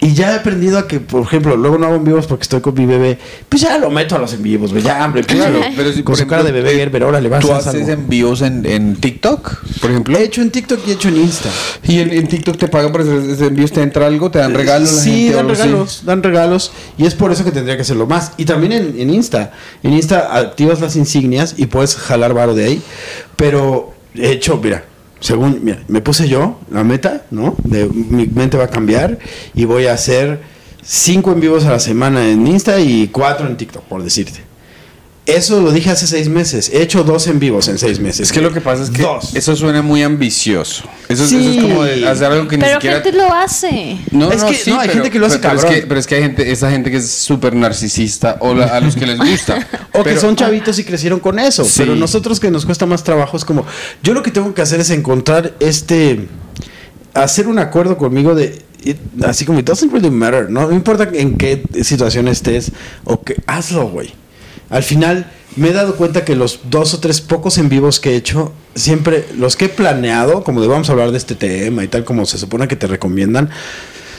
[0.00, 2.60] y ya he aprendido a que, por ejemplo, luego no hago en vivos porque estoy
[2.60, 5.60] con mi bebé, pues ya lo meto a los en vivos, güey, ya, hombre, claro.
[5.76, 8.42] Pero si, con su cara de bebé eh, ahora le vas ¿Tú a haces envíos
[8.42, 10.16] en, en TikTok, por ejemplo?
[10.16, 11.48] He hecho en TikTok y he hecho en Insta.
[11.82, 13.72] ¿Y en, en TikTok te pagan por hacer envíos?
[13.72, 14.30] ¿Te entra algo?
[14.30, 14.92] ¿Te dan regalos?
[14.92, 16.72] la Sí, gente dan algo regalos, dan regalos.
[16.96, 18.32] Y es por eso que tendría que hacerlo más.
[18.36, 19.52] Y también en, en Insta.
[19.82, 22.82] En Insta activas las insignias y puedes jalar varo de ahí.
[23.34, 24.84] Pero he hecho, mira,
[25.20, 27.56] según, mira, me puse yo la meta, ¿no?
[27.64, 29.18] De mi mente va a cambiar
[29.54, 30.40] y voy a hacer
[30.82, 34.47] cinco en vivos a la semana en Insta y cuatro en TikTok, por decirte.
[35.28, 36.70] Eso lo dije hace seis meses.
[36.72, 38.20] He hecho dos en vivos en seis meses.
[38.28, 39.36] Es que lo que pasa es que Dos.
[39.36, 40.84] eso suena muy ambicioso.
[41.06, 41.36] Eso, Sí.
[41.36, 43.02] eso es como de hacer algo que ni Pero siquiera...
[43.02, 43.98] gente lo hace.
[44.10, 45.64] No, Es no, que- sí, no, hay pero- gente que lo hace pero, pero es
[45.64, 45.80] cabrón.
[45.82, 48.80] que, pero es que hay gente, esa gente que es súper narcisista o la- a
[48.80, 49.56] los que les gusta.
[49.92, 51.62] O que Pero- son chavitos y crecieron con eso.
[51.64, 51.72] Sí.
[51.76, 53.66] Pero nosotros que nos cuesta más trabajo es como,
[54.02, 56.26] yo lo que tengo que hacer es encontrar este,
[57.12, 60.68] hacer un acuerdo conmigo de, it- así como, it doesn't really matter, ¿no?
[60.68, 62.72] No importa en qué situación estés
[63.04, 64.14] o que, hazlo, güey.
[64.70, 68.10] Al final me he dado cuenta que los dos o tres pocos en vivos que
[68.10, 71.84] he hecho, siempre los que he planeado, como de vamos a hablar de este tema
[71.84, 73.50] y tal, como se supone que te recomiendan,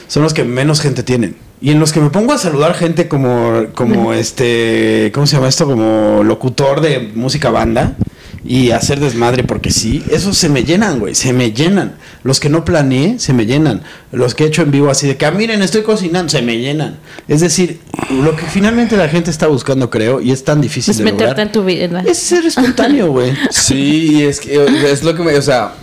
[0.08, 1.36] son los que menos gente tienen.
[1.62, 5.50] Y en los que me pongo a saludar gente como, como este, ¿cómo se llama
[5.50, 5.66] esto?
[5.66, 7.96] Como locutor de música banda
[8.44, 11.96] y hacer desmadre porque sí, esos se me llenan, güey, se me llenan.
[12.24, 13.82] Los que no planeé, se me llenan.
[14.12, 16.58] Los que he hecho en vivo así de que, ah, miren, estoy cocinando, se me
[16.58, 16.98] llenan.
[17.28, 20.98] Es decir, lo que finalmente la gente está buscando, creo, y es tan difícil Es
[20.98, 22.04] de meterte lograr, en tu vida.
[22.06, 23.34] es ser espontáneo, güey.
[23.52, 25.74] Sí, y es que es lo que me, o sea,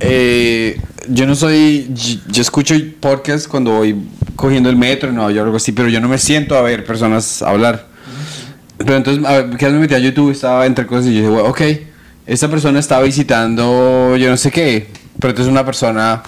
[0.00, 1.90] eh, yo no soy,
[2.28, 3.96] yo, escucho podcast cuando voy
[4.36, 6.62] cogiendo el metro en Nueva York o algo así, pero yo no me siento a
[6.62, 7.88] ver personas hablar.
[8.76, 11.28] Pero entonces, a ver, que me metí a YouTube, estaba entre cosas y yo dije,
[11.28, 11.60] bueno, ok,
[12.26, 14.86] esta persona estaba visitando yo no sé qué,
[15.18, 16.22] pero entonces una persona,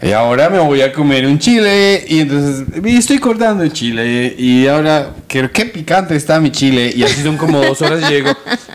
[0.00, 4.66] y ahora me voy a comer un chile, y entonces estoy cortando el chile, y
[4.66, 8.30] ahora, qué, qué picante está mi chile, y así son como dos horas y digo,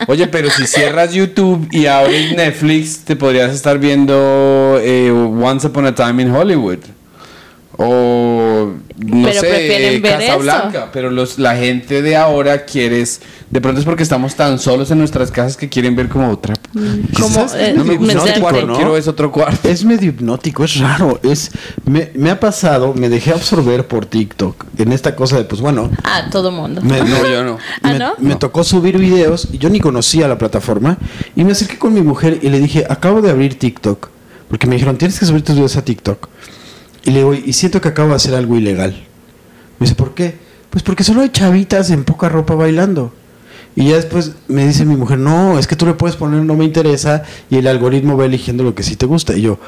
[0.06, 5.86] oye, pero si cierras YouTube y abres Netflix, te podrías estar viendo eh, Once Upon
[5.86, 6.78] a Time in Hollywood.
[7.76, 10.88] O no Pero sé, Casablanca, eso.
[10.92, 14.90] pero los, la gente de ahora quiere, es- de pronto es porque estamos tan solos
[14.92, 16.54] en nuestras casas que quieren ver como otra.
[16.72, 17.66] Como, ¿Sabes qué?
[17.70, 18.76] eh, No me gusta otro cuarto, ¿no?
[18.76, 19.68] quiero es otro cuarto.
[19.68, 21.18] Es medio hipnótico, es raro.
[21.24, 21.50] Es,
[21.84, 25.90] me, me ha pasado, me dejé absorber por TikTok en esta cosa de, pues bueno,
[26.04, 26.80] Ah, todo mundo.
[26.82, 27.58] me, No, yo no.
[27.82, 28.14] ¿Ah, me, no?
[28.18, 30.96] me tocó subir videos y yo ni conocía la plataforma
[31.34, 34.08] y me acerqué con mi mujer y le dije, acabo de abrir TikTok,
[34.48, 36.28] porque me dijeron, tienes que subir tus videos a TikTok.
[37.04, 38.92] Y le digo, y siento que acabo de hacer algo ilegal.
[39.78, 40.34] Me dice, ¿por qué?
[40.70, 43.12] Pues porque solo hay chavitas en poca ropa bailando.
[43.76, 46.54] Y ya después me dice mi mujer, no, es que tú le puedes poner no
[46.54, 49.36] me interesa y el algoritmo va eligiendo lo que sí te gusta.
[49.36, 49.58] Y yo,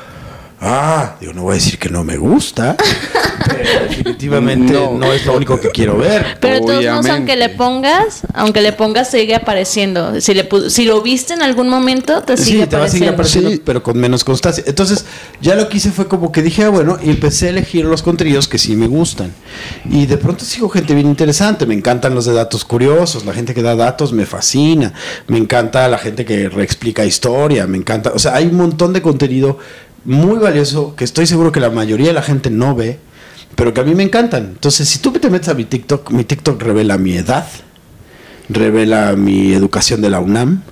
[0.61, 2.77] ah, digo, no voy a decir que no me gusta,
[3.47, 4.93] pero definitivamente No.
[4.99, 5.13] no.
[5.13, 6.39] es lo único que quiero ver.
[6.41, 10.21] Pero de todos modos, aunque le pongas, aunque le pongas, sigue apareciendo.
[10.21, 13.09] Si, le si lo viste en algún momento, te sigue Sí, te va a seguir
[13.09, 13.49] apareciendo.
[13.49, 13.63] apareciendo, Sí.
[13.65, 14.65] pero con menos constancia.
[14.67, 15.05] Entonces,
[15.41, 18.03] ya lo que hice fue como que dije, ah, bueno, y empecé a elegir los
[18.03, 19.33] contenidos que sí me gustan.
[19.91, 21.67] Y de pronto sigo gente bien interesante.
[21.67, 24.93] Me encantan los de datos curiosos, la gente que da datos me fascina.
[25.29, 28.13] Me encanta la gente que reexplica historia, me encanta.
[28.15, 29.59] O sea, hay un montón de contenido
[30.07, 32.99] muy valioso que estoy seguro que la mayoría de la gente no ve,
[33.55, 34.45] pero que a mí me encantan.
[34.45, 37.47] Entonces, si tú te metes a mi TikTok, mi TikTok revela mi edad,
[38.49, 40.63] revela mi educación de la UNAM,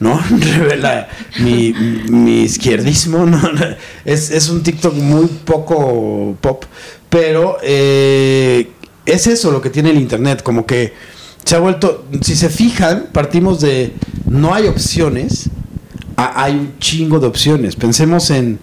[0.00, 0.20] ¿no?
[0.30, 3.40] Revela mi, mi izquierdismo, ¿no?
[4.04, 6.64] Es, es un TikTok muy poco pop,
[7.08, 8.68] pero eh,
[9.06, 10.92] es eso lo que tiene el Internet, como que
[11.44, 13.92] se ha vuelto, si se fijan, partimos de
[14.26, 15.50] no hay opciones,
[16.16, 17.76] hay un chingo de opciones.
[17.76, 18.58] Pensemos en,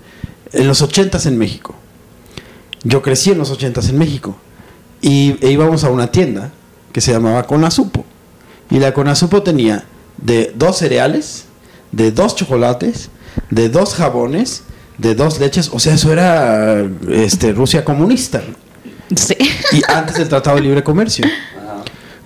[0.53, 1.75] en los ochentas en México.
[2.83, 4.35] Yo crecí en los ochentas en México
[5.01, 6.51] y e íbamos a una tienda
[6.91, 8.05] que se llamaba Conasupo.
[8.69, 9.85] Y la Conasupo tenía
[10.17, 11.45] de dos cereales,
[11.91, 13.09] de dos chocolates,
[13.49, 14.63] de dos jabones,
[14.97, 15.69] de dos leches.
[15.73, 18.41] O sea, eso era este, Rusia comunista.
[19.15, 19.35] Sí.
[19.71, 21.25] Y antes del Tratado de Libre Comercio.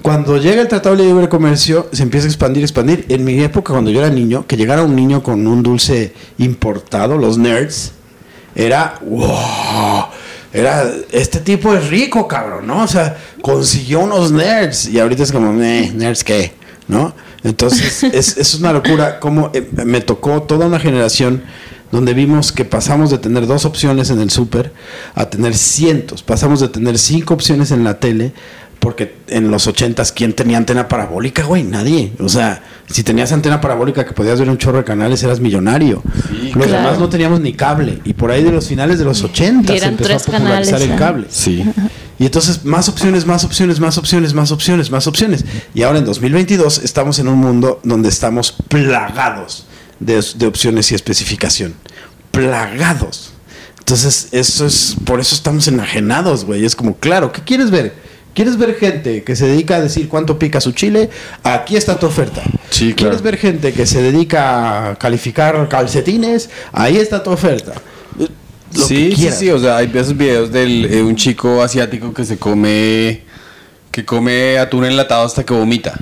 [0.02, 3.06] Cuando llega el Tratado de Libre Comercio, se empieza a expandir, expandir.
[3.10, 7.18] En mi época, cuando yo era niño, que llegara un niño con un dulce importado,
[7.18, 7.94] los nerds,
[8.56, 10.06] era wow.
[10.54, 12.84] Era, este tipo es rico, cabrón, ¿no?
[12.84, 14.88] O sea, consiguió unos nerds.
[14.88, 16.54] Y ahorita es como, eh, nerds qué,
[16.88, 17.14] ¿no?
[17.44, 21.44] Entonces, es, es una locura como eh, me tocó toda una generación
[21.92, 24.72] donde vimos que pasamos de tener dos opciones en el súper
[25.14, 26.24] a tener cientos.
[26.24, 28.34] Pasamos de tener cinco opciones en la tele,
[28.80, 31.64] porque en los ochentas, ¿quién tenía antena parabólica, güey?
[31.64, 32.14] Nadie.
[32.20, 36.04] O sea, si tenías antena parabólica que podías ver un chorro de canales, eras millonario.
[36.32, 36.72] los claro.
[36.72, 38.00] demás no teníamos ni cable.
[38.04, 40.24] Y por ahí de los finales de los ochentas Y se eran empezó a tres
[40.24, 41.28] popularizar canales, el cable.
[41.30, 41.66] Sí.
[42.20, 45.46] Y entonces más opciones, más opciones, más opciones, más opciones, más opciones.
[45.74, 49.66] Y ahora en 2022 estamos en un mundo donde estamos plagados
[50.00, 51.74] de, de opciones y especificación.
[52.32, 53.34] Plagados.
[53.80, 56.66] Entonces, eso es, por eso estamos enajenados, güey.
[56.66, 57.94] Es como, claro, ¿qué quieres ver?
[58.34, 61.10] ¿Quieres ver gente que se dedica a decir cuánto pica su chile?
[61.44, 62.42] Aquí está tu oferta.
[62.76, 63.12] Sí, claro.
[63.12, 66.50] ¿Quieres ver gente que se dedica a calificar calcetines?
[66.74, 67.74] Ahí está tu oferta.
[68.20, 68.28] Eh,
[68.74, 72.26] Lo sí, que sí, sí, o sea, hay esos videos de un chico asiático que
[72.26, 73.22] se come
[73.92, 75.94] que come atún enlatado hasta que vomita.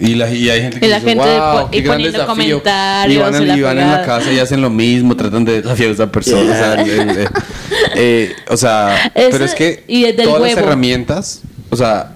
[0.00, 1.94] Y, la, y hay gente que Y la dice, gente wow, po- qué y gran
[1.94, 2.34] poniendo desafío".
[2.34, 5.90] comentarios Y van, y van en la casa y hacen lo mismo, tratan de desafiar
[5.90, 6.50] a esa persona.
[6.50, 7.28] O sea, eh,
[7.94, 9.84] eh, o sea, Ese- pero es que
[10.24, 10.60] todas las huevo.
[10.66, 12.14] herramientas, o sea,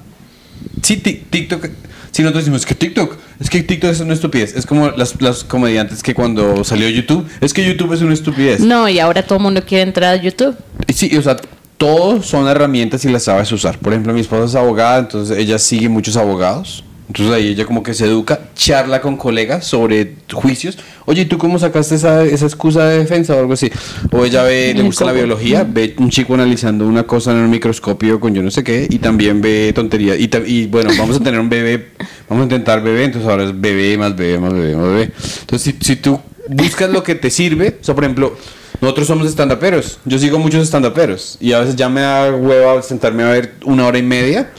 [0.82, 1.66] sí, Tik- TikTok,
[2.10, 4.54] si nosotros decimos que TikTok, es que TikTok es una estupidez.
[4.54, 8.60] Es como las, las comediantes que cuando salió YouTube, es que YouTube es una estupidez.
[8.60, 10.56] No, y ahora todo el mundo quiere entrar a YouTube.
[10.88, 11.36] Sí, o sea,
[11.76, 13.78] todos son herramientas y las sabes usar.
[13.78, 16.84] Por ejemplo, mi esposa es abogada, entonces ella sigue muchos abogados.
[17.08, 20.78] Entonces ahí ella como que se educa, charla con colegas sobre juicios.
[21.06, 23.70] Oye, ¿y tú cómo sacaste esa, esa excusa de defensa o algo así?
[24.12, 27.50] O ella ve, le gusta la biología, ve un chico analizando una cosa en un
[27.50, 30.18] microscopio con yo no sé qué, y también ve tonterías.
[30.18, 31.88] Y, y bueno, vamos a tener un bebé,
[32.28, 35.12] vamos a intentar bebé, entonces ahora es bebé más bebé más bebé más bebé.
[35.40, 38.36] Entonces si, si tú buscas lo que te sirve, o sea, por ejemplo,
[38.80, 39.98] nosotros somos estandaperos.
[40.04, 41.36] Yo sigo muchos estandaperos.
[41.40, 44.50] Y a veces ya me da hueva sentarme a ver una hora y media.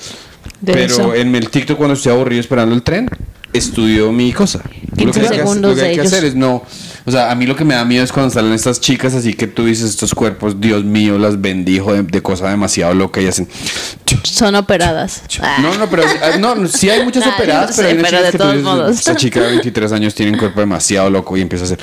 [0.61, 1.15] De pero eso.
[1.15, 3.09] en el TikTok, cuando estoy aburrido esperando el tren,
[3.53, 4.61] estudio mi cosa.
[4.97, 6.63] 15 lo que hay que, segundos lo que hay que hacer es no.
[7.05, 9.33] O sea, a mí lo que me da miedo es cuando salen estas chicas así
[9.33, 13.27] que tú dices estos cuerpos, Dios mío, las bendijo de, de cosa demasiado loca y
[13.27, 13.47] hacen.
[14.23, 15.23] Son operadas.
[15.61, 18.37] No, no, pero ah, no, sí hay muchas operadas, pero hay unas chicas de que
[18.37, 18.97] tú todos dices, modos.
[18.97, 21.79] esta chica de 23 años tiene un cuerpo demasiado loco y empieza a hacer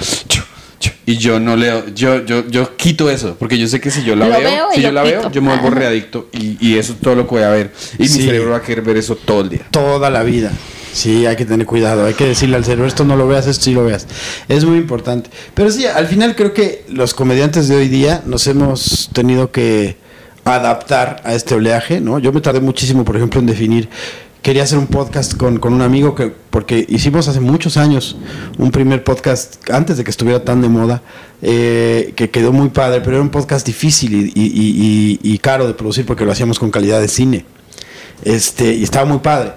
[1.06, 4.16] y yo no leo, yo, yo, yo quito eso, porque yo sé que si yo
[4.16, 7.00] la Lo veo, si yo la veo, yo me vuelvo readicto y, y eso es
[7.00, 9.40] todo lo que voy a ver y mi cerebro va a querer ver eso todo
[9.42, 9.66] el día.
[9.70, 10.52] toda la vida.
[10.92, 13.64] Sí, hay que tener cuidado, hay que decirle al cerebro, esto no lo veas, esto
[13.64, 14.06] sí lo veas.
[14.48, 15.28] Es muy importante.
[15.52, 19.96] Pero sí, al final creo que los comediantes de hoy día nos hemos tenido que
[20.54, 22.18] adaptar a este oleaje, ¿no?
[22.18, 23.88] Yo me tardé muchísimo, por ejemplo, en definir,
[24.42, 28.16] quería hacer un podcast con, con un amigo, que porque hicimos hace muchos años
[28.58, 31.02] un primer podcast, antes de que estuviera tan de moda,
[31.42, 35.66] eh, que quedó muy padre, pero era un podcast difícil y, y- y- y- caro
[35.66, 37.44] de producir porque lo hacíamos con calidad de cine.
[38.24, 39.52] Este, y estaba muy padre.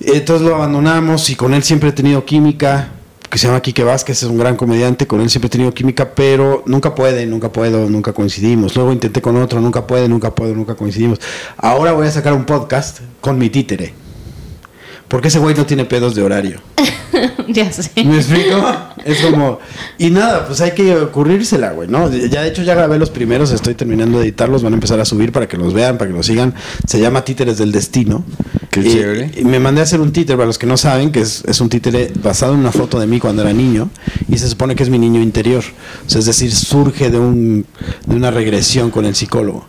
[0.00, 2.88] Entonces lo abandonamos y con él siempre he tenido química,
[3.30, 6.14] que se llama Quique Vázquez, es un gran comediante, con él siempre he tenido química,
[6.14, 8.74] pero nunca puede, nunca puedo, nunca coincidimos.
[8.76, 11.20] Luego intenté con otro, nunca puede, nunca puedo, nunca coincidimos.
[11.56, 14.07] Ahora voy a sacar un podcast con mi títere.
[15.08, 16.60] Porque ese güey no tiene pedos de horario.
[17.48, 17.90] ya sé.
[18.04, 18.62] ¿Me explico?
[19.04, 19.58] Es como.
[19.96, 22.10] Y nada, pues hay que ocurrírsela, güey, ¿no?
[22.12, 25.06] Ya de hecho ya grabé los primeros, estoy terminando de editarlos, van a empezar a
[25.06, 26.54] subir para que los vean, para que los sigan.
[26.86, 28.22] Se llama Títeres del Destino.
[28.70, 29.30] Qué Y- chévere.
[29.34, 31.60] Y me mandé a hacer un títere, para los que no saben, que es, es
[31.62, 33.88] un títere basado en una foto de mí cuando era niño,
[34.28, 35.64] y se supone que es mi niño interior.
[36.06, 37.64] O sea, es decir, surge de, un,
[38.06, 39.66] de una regresión con el psicólogo.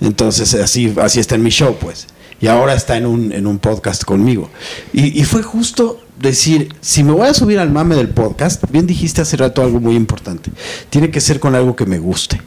[0.00, 2.06] Entonces, así, así está en mi show, pues.
[2.40, 4.50] Y ahora está en un, en un podcast conmigo.
[4.92, 8.86] Y, y fue justo decir, si me voy a subir al mame del podcast, bien
[8.86, 10.50] dijiste hace rato algo muy importante.
[10.90, 12.40] Tiene que ser con algo que me guste.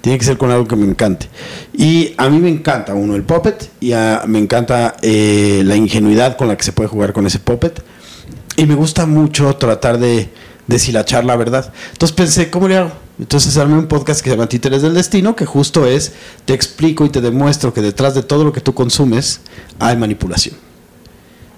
[0.00, 1.28] Tiene que ser con algo que me encante.
[1.76, 3.92] Y a mí me encanta, uno, el puppet, y
[4.26, 7.82] me encanta eh, la ingenuidad con la que se puede jugar con ese puppet.
[8.56, 10.28] Y me gusta mucho tratar de
[10.68, 11.72] deshilachar la verdad.
[11.92, 12.92] Entonces pensé, ¿cómo le hago?
[13.18, 16.12] Entonces armé un podcast que se llama Títeres del Destino, que justo es,
[16.44, 19.40] te explico y te demuestro que detrás de todo lo que tú consumes
[19.80, 20.56] hay manipulación.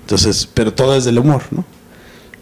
[0.02, 1.64] Entonces, pero todo es del humor, ¿no?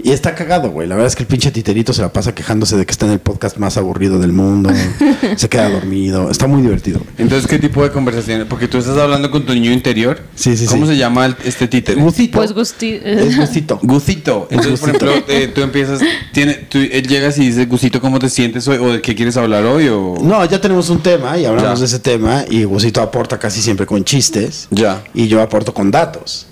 [0.03, 0.87] Y está cagado, güey.
[0.87, 3.13] La verdad es que el pinche titerito se la pasa quejándose de que está en
[3.13, 4.71] el podcast más aburrido del mundo.
[5.37, 6.31] se queda dormido.
[6.31, 7.01] Está muy divertido.
[7.01, 7.11] güey.
[7.19, 8.47] Entonces, ¿qué tipo de conversaciones?
[8.49, 10.21] Porque tú estás hablando con tu niño interior.
[10.37, 10.93] Sí, sí, ¿Cómo sí.
[10.93, 12.01] se llama el- este títere?
[12.01, 12.39] Gucito.
[12.39, 13.01] Pues Gusti.
[13.03, 13.79] Es gustito.
[13.83, 14.47] Gusito.
[14.51, 15.07] Entonces, por Gusito.
[15.11, 16.01] ejemplo, eh, tú empiezas,
[16.33, 18.79] tiene, tú, él llegas y dice, Gusito, ¿cómo te sientes hoy?
[18.79, 19.89] ¿O de qué quieres hablar hoy?
[19.89, 20.15] O...
[20.23, 21.81] No, ya tenemos un tema y hablamos Ya.
[21.81, 24.69] de ese tema y Gusito aporta casi siempre con chistes.
[24.71, 25.03] Ya.
[25.15, 26.47] y yo aporto con datos.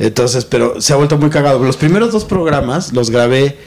[0.00, 1.62] Entonces, pero se ha vuelto muy cagado.
[1.62, 3.58] Los primeros dos programas los grabé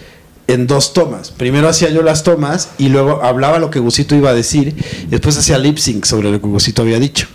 [0.47, 1.29] en dos tomas.
[1.29, 4.75] Primero hacía yo las tomas y luego hablaba lo que Gusito iba a decir
[5.05, 7.27] y después hacía lip sync sobre lo que Gusito había dicho.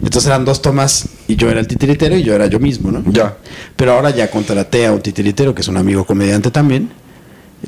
[0.00, 3.04] Entonces eran dos tomas y yo era el titiritero y yo era yo mismo, ¿no?
[3.12, 3.36] Ya.
[3.76, 6.90] Pero ahora ya contraté a un titiritero que es un amigo comediante también.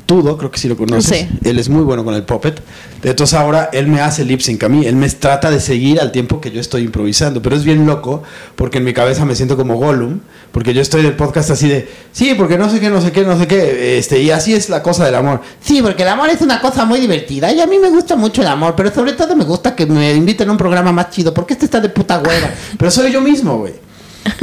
[0.07, 1.19] Tudo, creo que sí lo conoces.
[1.19, 1.29] Sí.
[1.43, 2.59] Él es muy bueno con el puppet.
[3.03, 4.85] Entonces ahora él me hace lip sync a mí.
[4.87, 7.43] Él me trata de seguir al tiempo que yo estoy improvisando.
[7.43, 8.23] Pero es bien loco
[8.55, 10.19] porque en mi cabeza me siento como Gollum.
[10.51, 13.23] Porque yo estoy del podcast así de, sí, porque no sé qué, no sé qué,
[13.23, 13.97] no sé qué.
[13.97, 15.41] Este, y así es la cosa del amor.
[15.61, 17.51] Sí, porque el amor es una cosa muy divertida.
[17.51, 18.73] Y a mí me gusta mucho el amor.
[18.75, 21.33] Pero sobre todo me gusta que me inviten a un programa más chido.
[21.33, 22.53] Porque este está de puta güera.
[22.77, 23.82] Pero soy yo mismo, güey.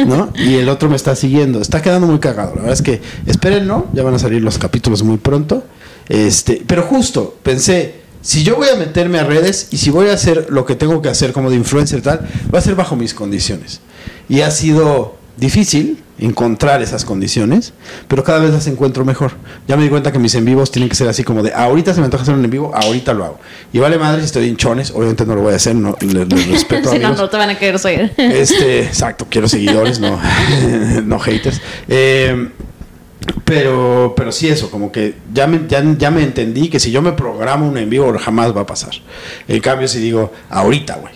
[0.07, 0.33] ¿No?
[0.37, 1.61] Y el otro me está siguiendo.
[1.61, 2.51] Está quedando muy cagado.
[2.51, 5.65] La verdad es que espérenlo, ya van a salir los capítulos muy pronto.
[6.09, 10.15] Este, pero justo pensé, si yo voy a meterme a redes y si voy a
[10.15, 13.15] hacer lo que tengo que hacer como de influencer tal, va a ser bajo mis
[13.15, 13.81] condiciones.
[14.29, 17.73] Y ha sido difícil encontrar esas condiciones,
[18.07, 19.33] pero cada vez las encuentro mejor.
[19.67, 21.95] Ya me di cuenta que mis en vivos tienen que ser así como de ahorita
[21.95, 23.41] se me antoja hacer un en vivo, ahorita lo hago.
[23.73, 26.27] Y vale madre si estoy en chones, obviamente no lo voy a hacer, no le,
[26.27, 27.23] le respeto a Si no, amigos.
[27.23, 28.13] no te van a querer seguir.
[28.19, 30.21] Este, exacto, quiero seguidores, no,
[31.05, 31.61] no haters.
[31.89, 32.51] Eh,
[33.45, 37.03] pero, pero sí eso, como que ya me, ya, ya me entendí que si yo
[37.03, 38.93] me programo un en vivo jamás va a pasar.
[39.49, 41.15] En cambio, si digo, ahorita, güey,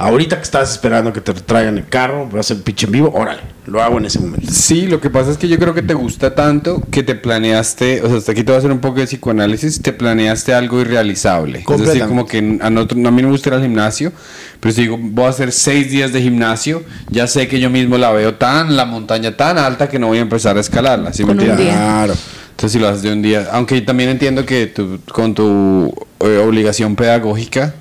[0.00, 2.92] ahorita que estás esperando que te traigan el carro, voy a hacer el pitch en
[2.92, 4.50] vivo, órale, lo hago en ese momento.
[4.50, 8.02] Sí, lo que pasa es que yo creo que te gusta tanto que te planeaste,
[8.02, 10.80] o sea, hasta aquí te voy a hacer un poco de psicoanálisis, te planeaste algo
[10.80, 11.64] irrealizable.
[11.68, 14.12] Es decir, como que a, nosotros- a mí no me gusta ir al gimnasio,
[14.60, 17.98] pero si digo, voy a hacer seis días de gimnasio, ya sé que yo mismo
[17.98, 21.12] la veo tan, la montaña tan alta que no voy a empezar a escalarla.
[21.12, 21.66] ¿sí me Con un entiendes?
[21.66, 21.74] día.
[21.76, 22.14] Claro.
[22.50, 26.36] Entonces, si lo haces de un día, aunque también entiendo que tú, con tu eh,
[26.38, 27.74] obligación pedagógica,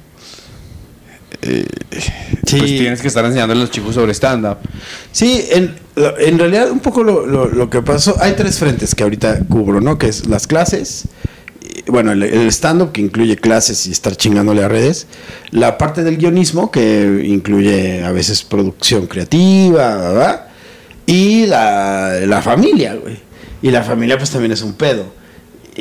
[1.41, 1.65] eh,
[2.45, 2.57] Sí.
[2.57, 4.57] pues tienes que estar enseñando a los chicos sobre stand-up.
[5.11, 5.75] Sí, en,
[6.19, 9.81] en realidad un poco lo, lo- lo que pasó, hay tres frentes que ahorita cubro,
[9.81, 9.97] ¿no?
[9.97, 11.05] Que es las clases,
[11.87, 15.07] bueno, el, el stand-up que incluye clases y estar chingándole a redes,
[15.51, 20.45] la parte del guionismo que incluye a veces producción creativa, ¿verdad?
[21.05, 23.17] Y la, la familia, güey.
[23.61, 25.05] Y la familia pues también es un pedo.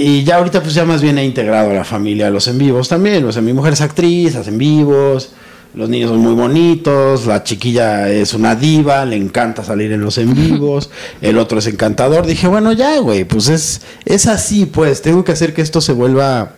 [0.01, 2.57] Y ya ahorita pues ya más bien he integrado a la familia a los en
[2.57, 3.25] vivos también.
[3.25, 5.33] O sea, mi mujer es actriz, hace en vivos,
[5.75, 10.17] los niños son muy bonitos, la chiquilla es una diva, le encanta salir en los
[10.19, 10.89] en vivos,
[11.21, 12.27] el otro es encantador.
[12.27, 15.93] Dije, bueno, ya, güey, pues es, es así, pues, tengo que hacer que esto se
[15.93, 16.53] vuelva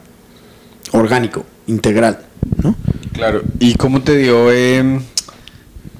[0.92, 2.18] orgánico, integral,
[2.62, 2.76] ¿no?
[3.14, 4.52] Claro, ¿y cómo te dio?
[4.52, 5.00] eh,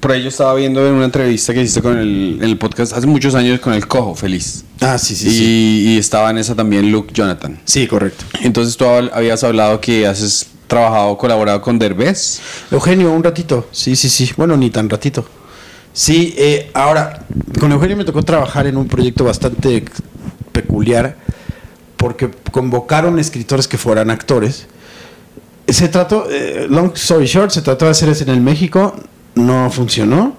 [0.01, 2.91] por ahí yo estaba viendo en una entrevista que hiciste con el, en el podcast
[2.93, 4.65] hace muchos años con el Cojo Feliz.
[4.81, 5.83] Ah, sí, sí, y, sí.
[5.89, 7.59] y estaba en esa también Luke Jonathan.
[7.63, 8.25] Sí, correcto.
[8.41, 12.39] Entonces tú hab- habías hablado que has trabajado, colaborado con Derbez.
[12.71, 13.67] Eugenio, un ratito.
[13.71, 14.31] Sí, sí, sí.
[14.35, 15.25] Bueno, ni tan ratito.
[15.93, 17.25] Sí, eh, ahora,
[17.59, 19.83] con Eugenio me tocó trabajar en un proyecto bastante
[20.51, 21.17] peculiar
[21.97, 24.65] porque convocaron escritores que fueran actores.
[25.67, 28.95] Se trató, eh, long story short, se trató de hacer eso en el México,
[29.35, 30.35] no funcionó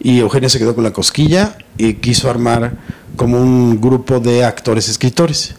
[0.00, 2.76] y Eugenio se quedó con la cosquilla y quiso armar
[3.16, 5.54] como un grupo de actores escritores.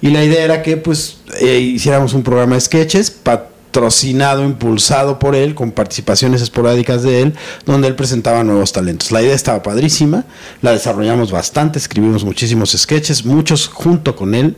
[0.00, 5.34] Y la idea era que pues eh, hiciéramos un programa de sketches patrocinado, impulsado por
[5.34, 7.34] él, con participaciones esporádicas de él,
[7.66, 9.10] donde él presentaba nuevos talentos.
[9.10, 10.24] La idea estaba padrísima,
[10.62, 14.56] la desarrollamos bastante, escribimos muchísimos sketches, muchos junto con él.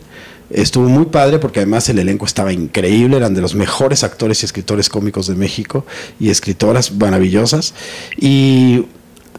[0.50, 4.46] Estuvo muy padre porque además el elenco estaba increíble, eran de los mejores actores y
[4.46, 5.86] escritores cómicos de México
[6.18, 7.74] y escritoras maravillosas.
[8.16, 8.86] Y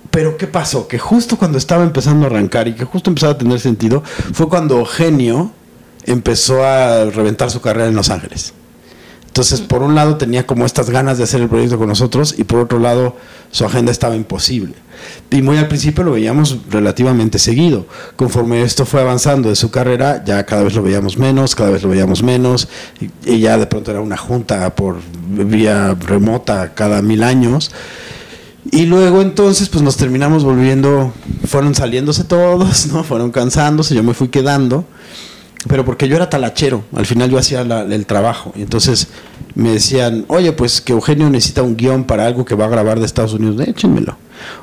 [0.09, 0.87] pero ¿qué pasó?
[0.87, 4.03] Que justo cuando estaba empezando a arrancar y que justo empezaba a tener sentido,
[4.33, 5.51] fue cuando Eugenio
[6.05, 8.53] empezó a reventar su carrera en Los Ángeles.
[9.31, 12.43] Entonces, por un lado tenía como estas ganas de hacer el proyecto con nosotros y
[12.43, 13.15] por otro lado
[13.49, 14.73] su agenda estaba imposible.
[15.29, 17.85] Y muy al principio lo veíamos relativamente seguido.
[18.17, 21.81] Conforme esto fue avanzando de su carrera, ya cada vez lo veíamos menos, cada vez
[21.81, 22.67] lo veíamos menos
[22.99, 24.97] y, y ya de pronto era una junta por
[25.29, 27.71] vía remota cada mil años.
[28.69, 31.13] Y luego entonces pues nos terminamos volviendo,
[31.45, 33.05] fueron saliéndose todos, ¿no?
[33.05, 34.83] Fueron cansándose, yo me fui quedando,
[35.67, 38.51] pero porque yo era talachero, al final yo hacía la- el trabajo.
[38.55, 39.07] Y entonces
[39.55, 42.99] me decían, oye, pues que Eugenio necesita un guion para algo que va a grabar
[42.99, 44.17] de Estados Unidos, échenmelo.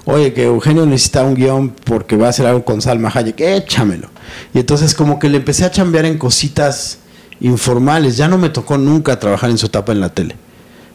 [0.07, 4.09] Oye, que Eugenio necesita un guion porque va a hacer algo con Salma Hayek, échamelo.
[4.53, 6.99] Y entonces como que le empecé a chambear en cositas
[7.41, 10.35] informales, ya no me tocó nunca trabajar en su etapa en la tele.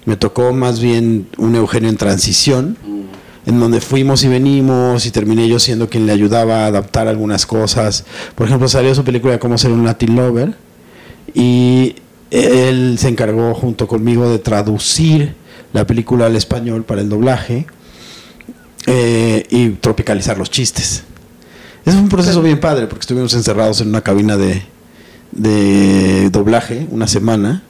[0.06, 2.78] Me tocó más bien un Eugenio en transición,
[3.46, 7.46] en donde fuimos y venimos y terminé yo siendo quien le ayudaba a adaptar algunas
[7.46, 8.06] cosas.
[8.36, 10.56] Por ejemplo, salió su película de cómo ser un Latin Lover
[11.34, 11.96] y
[12.32, 15.36] él se encargó junto conmigo de traducir
[15.74, 17.68] la película al español para el doblaje
[18.86, 21.04] eh, y tropicalizar los chistes.
[21.84, 24.64] Fue un proceso bien padre porque estuvimos encerrados en una cabina de,
[25.32, 27.64] de doblaje una semana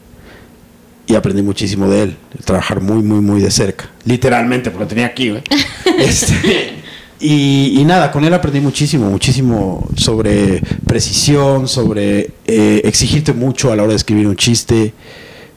[1.05, 3.89] y aprendí muchísimo de él, de trabajar muy, muy, muy de cerca.
[4.05, 5.43] Literalmente, porque lo tenía aquí, güey.
[5.99, 6.81] Este,
[7.19, 13.75] y, y nada, con él aprendí muchísimo, muchísimo sobre precisión, sobre eh, exigirte mucho a
[13.75, 14.93] la hora de escribir un chiste.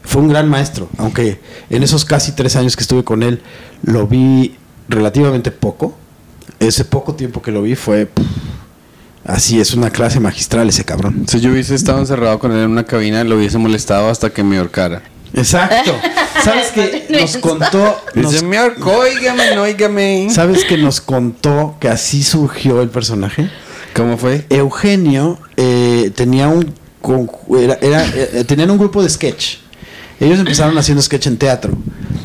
[0.02, 1.40] Fue un gran maestro, aunque
[1.70, 3.40] en esos casi tres años que estuve con él
[3.82, 4.56] lo vi
[4.88, 5.96] relativamente poco.
[6.60, 8.06] Ese poco tiempo que lo vi fue...
[8.06, 8.24] pff,
[9.24, 11.24] así, es una clase magistral ese cabrón.
[11.28, 14.42] Si yo hubiese estado encerrado con él en una cabina, lo hubiese molestado hasta que
[14.42, 15.02] me ahorcara.
[15.34, 15.92] Exacto.
[16.44, 17.96] ¿Sabes que nos contó...
[18.22, 18.32] nos-
[20.28, 20.30] Dice.
[20.30, 23.50] ¿Sabes que nos contó que así surgió el personaje?
[23.94, 24.44] ¿Cómo fue?
[24.50, 26.72] Eugenio eh, tenía un
[27.58, 27.78] era-
[28.14, 29.56] eh, tenían un grupo de sketch.
[30.18, 31.72] Ellos empezaron haciendo sketch en teatro.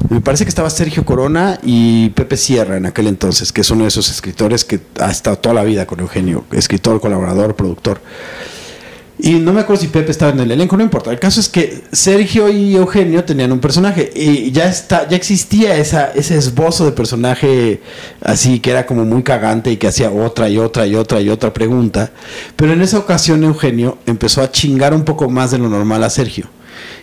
[0.10, 3.84] Me parece que estaba Sergio Corona y Pepe Sierra en aquel entonces, que es uno
[3.84, 8.02] de esos escritores que ha estado toda la vida con Eugenio, escritor, colaborador, productor.
[9.24, 11.12] Y no me acuerdo si Pepe estaba en el elenco, no importa.
[11.12, 15.76] El caso es que Sergio y Eugenio tenían un personaje y ya está, ya existía
[15.76, 17.84] esa, ese esbozo de personaje
[18.24, 21.30] así que era como muy cagante y que hacía otra y otra y otra y
[21.30, 22.10] otra pregunta.
[22.56, 26.10] Pero en esa ocasión Eugenio empezó a chingar un poco más de lo normal a
[26.10, 26.48] Sergio.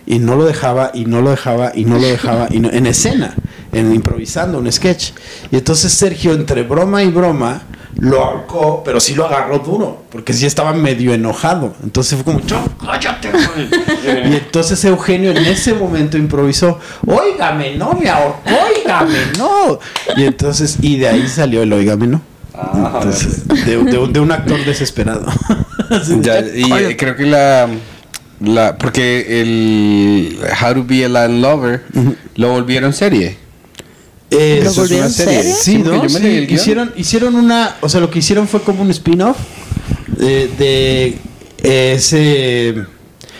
[0.04, 3.34] Y no lo dejaba, y no lo dejaba, y no lo dejaba, en escena,
[3.72, 5.10] en improvisando un sketch.
[5.52, 7.62] Y entonces Sergio, entre broma y broma,
[7.96, 11.74] lo ahorcó, pero sí lo agarró duro, porque sí estaba medio enojado.
[11.82, 14.30] Entonces fue como, "Ya, cállate, güey".
[14.32, 19.78] Y entonces Eugenio en ese momento improvisó, óigame, no me ahorcó, óigame, no.
[20.16, 22.20] Y entonces, y de ahí salió el óigame, no.
[22.74, 25.26] Entonces, de, de un- de un actor desesperado.
[25.90, 26.90] Así, Ya, "Ya, y cállate".
[26.92, 27.68] eh, creo que la,
[28.40, 28.76] la.
[28.76, 31.84] Porque el How to Be a Land Lover
[32.36, 33.38] lo volvieron serie.
[34.30, 35.42] Eh, ¿Lo es una serie.
[35.42, 35.52] serie?
[35.54, 35.94] Sí, Sí, ¿no?
[35.94, 38.90] yo me Sí, el hicieron, hicieron una, o sea, lo que hicieron fue como un
[38.90, 39.36] spin-off
[40.18, 40.48] de,
[41.62, 42.74] de ese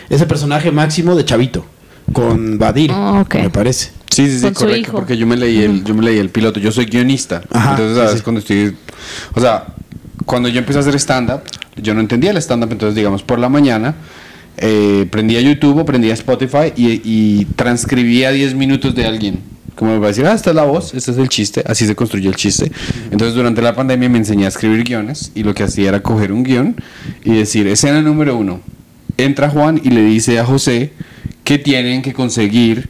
[0.09, 1.66] ese personaje máximo de Chavito
[2.12, 3.34] con Badir, Ah, ok.
[3.34, 3.91] me parece.
[4.11, 4.80] Sí, sí, sí, correcto.
[4.80, 4.93] hijo.
[4.93, 6.59] Porque yo me leí el, yo me leí el piloto.
[6.59, 7.43] Yo soy guionista.
[7.53, 8.22] Ajá, entonces, sí, sabes, sí.
[8.22, 8.74] cuando estoy.
[9.34, 9.66] O sea,
[10.24, 11.43] cuando yo empecé a hacer stand-up,
[11.76, 12.72] yo no entendía el stand-up.
[12.72, 13.95] Entonces, digamos, por la mañana,
[14.57, 19.41] eh, prendía YouTube o prendía Spotify y, y transcribía 10 minutos de alguien.
[19.78, 21.86] Como me va a decir, ah, esta es la voz, este es el chiste, así
[21.86, 22.72] se construye el chiste.
[23.12, 26.32] Entonces, durante la pandemia me enseñé a escribir guiones y lo que hacía era coger
[26.32, 26.74] un guion
[27.22, 28.60] y decir, escena número uno.
[29.16, 30.92] Entra Juan y le dice a José
[31.44, 32.88] que tienen que conseguir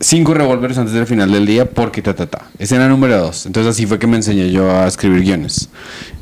[0.00, 2.50] cinco revólveres antes del final del día porque ta ta ta.
[2.58, 3.46] Escena número dos.
[3.46, 5.68] Entonces así fue que me enseñé yo a escribir guiones.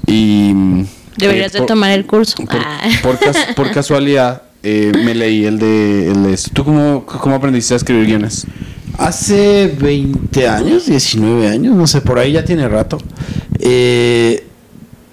[0.07, 0.85] Y mm,
[1.17, 2.37] Deberías eh, de por- tomar el curso.
[2.45, 2.81] Por, Ah.
[3.03, 6.51] por cas- por casualidad eh, me leí el de, el de esto.
[6.53, 8.47] ¿Tú cómo, cómo aprendiste a escribir guiones?
[8.99, 12.99] Hace 20 años, 19 años, no sé, por ahí ya tiene rato.
[13.59, 14.47] Eh,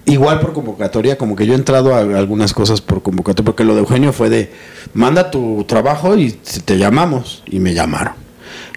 [0.05, 3.75] igual por convocatoria, como que yo he entrado a algunas cosas por convocatoria, porque lo
[3.75, 4.51] de Eugenio fue de,
[4.93, 8.13] manda tu trabajo y te llamamos, y me llamaron.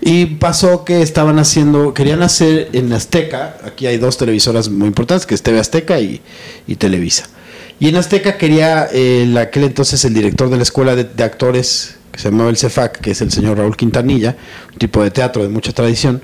[0.01, 5.27] Y pasó que estaban haciendo, querían hacer en Azteca, aquí hay dos televisoras muy importantes,
[5.27, 6.21] que es TV Azteca y,
[6.79, 7.29] Televisa.
[7.79, 12.19] Y en Azteca quería, eh, aquel entonces el director de la escuela de actores que
[12.19, 14.37] se llamaba el CEFAC, que es el señor Raúl Quintanilla,
[14.73, 16.23] un tipo de teatro de mucha tradición,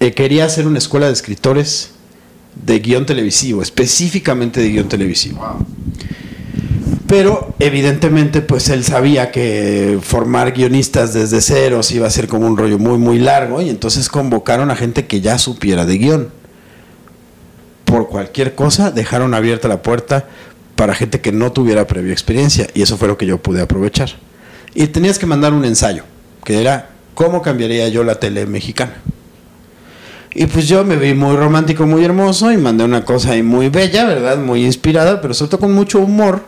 [0.00, 1.90] eh, quería hacer una escuela de escritores
[2.64, 5.58] de guion televisivo, específicamente de guion televisivo.
[7.06, 12.56] Pero evidentemente pues él sabía que formar guionistas desde ceros iba a ser como un
[12.56, 16.28] rollo muy muy largo y entonces convocaron a gente que ya supiera de guion.
[17.84, 20.26] Por cualquier cosa dejaron abierta la puerta
[20.74, 24.10] para gente que no tuviera previa experiencia y eso fue lo que yo pude aprovechar.
[24.78, 26.04] Y tenías que mandar un ensayo,
[26.44, 28.92] que era cómo cambiaría yo la tele mexicana.
[30.34, 33.70] Y pues yo me vi muy romántico, muy hermoso y mandé una cosa ahí muy
[33.70, 34.36] bella, ¿verdad?
[34.36, 36.44] Muy inspirada, pero sobre todo con mucho humor,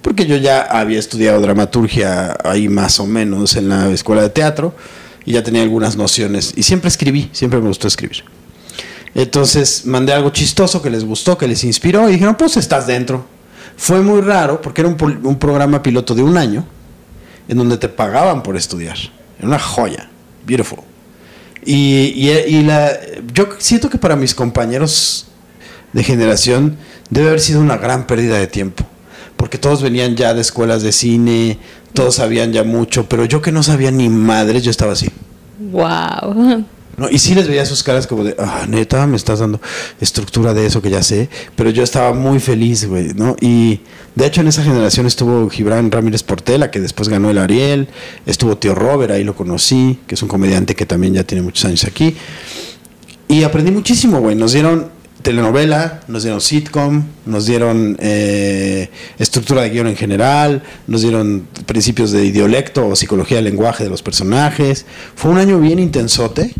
[0.00, 4.74] porque yo ya había estudiado dramaturgia ahí más o menos en la escuela de teatro
[5.26, 8.24] y ya tenía algunas nociones y siempre escribí, siempre me gustó escribir.
[9.14, 13.26] Entonces mandé algo chistoso que les gustó, que les inspiró y dijeron, pues estás dentro.
[13.76, 16.64] Fue muy raro porque era un, un programa piloto de un año
[17.48, 18.96] en donde te pagaban por estudiar.
[19.38, 20.08] Era una joya,
[20.46, 20.80] beautiful.
[21.64, 22.92] Y, la,
[23.34, 25.26] yo siento que para mis compañeros
[25.92, 26.76] de generación
[27.10, 28.84] debe haber sido una gran pérdida de tiempo.
[29.36, 31.58] Porque todos venían ya de escuelas de cine,
[31.92, 35.10] todos sabían ya mucho, pero yo que no sabía ni madres, yo estaba así.
[35.58, 36.64] Wow.
[36.98, 37.08] ¿No?
[37.08, 39.60] Y sí les veía sus caras como de, ah, neta, me estás dando
[40.00, 43.36] estructura de eso que ya sé, pero yo estaba muy feliz, güey, ¿no?
[43.40, 43.80] Y
[44.14, 47.88] de hecho en esa generación estuvo Gibran Ramírez Portela, que después ganó el Ariel,
[48.26, 51.64] estuvo Tío Robert, ahí lo conocí, que es un comediante que también ya tiene muchos
[51.64, 52.16] años aquí.
[53.28, 59.70] Y aprendí muchísimo, güey, nos dieron telenovela, nos dieron sitcom, nos dieron eh, estructura de
[59.70, 64.86] guion en general, nos dieron principios de idiolecto o psicología del lenguaje de los personajes.
[65.16, 66.54] Fue un año bien intensote,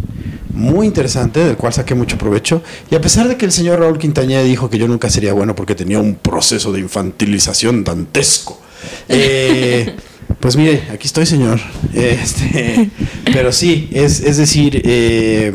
[0.53, 2.63] muy interesante, del cual saqué mucho provecho.
[2.91, 5.55] Y a pesar de que el señor Raúl Quintañeda dijo que yo nunca sería bueno
[5.55, 8.61] porque tenía un proceso de infantilización dantesco.
[9.09, 9.95] Eh,
[10.41, 11.61] pues mire, aquí estoy, señor.
[11.95, 12.91] Este,
[13.33, 15.55] pero sí, es, es decir, eh,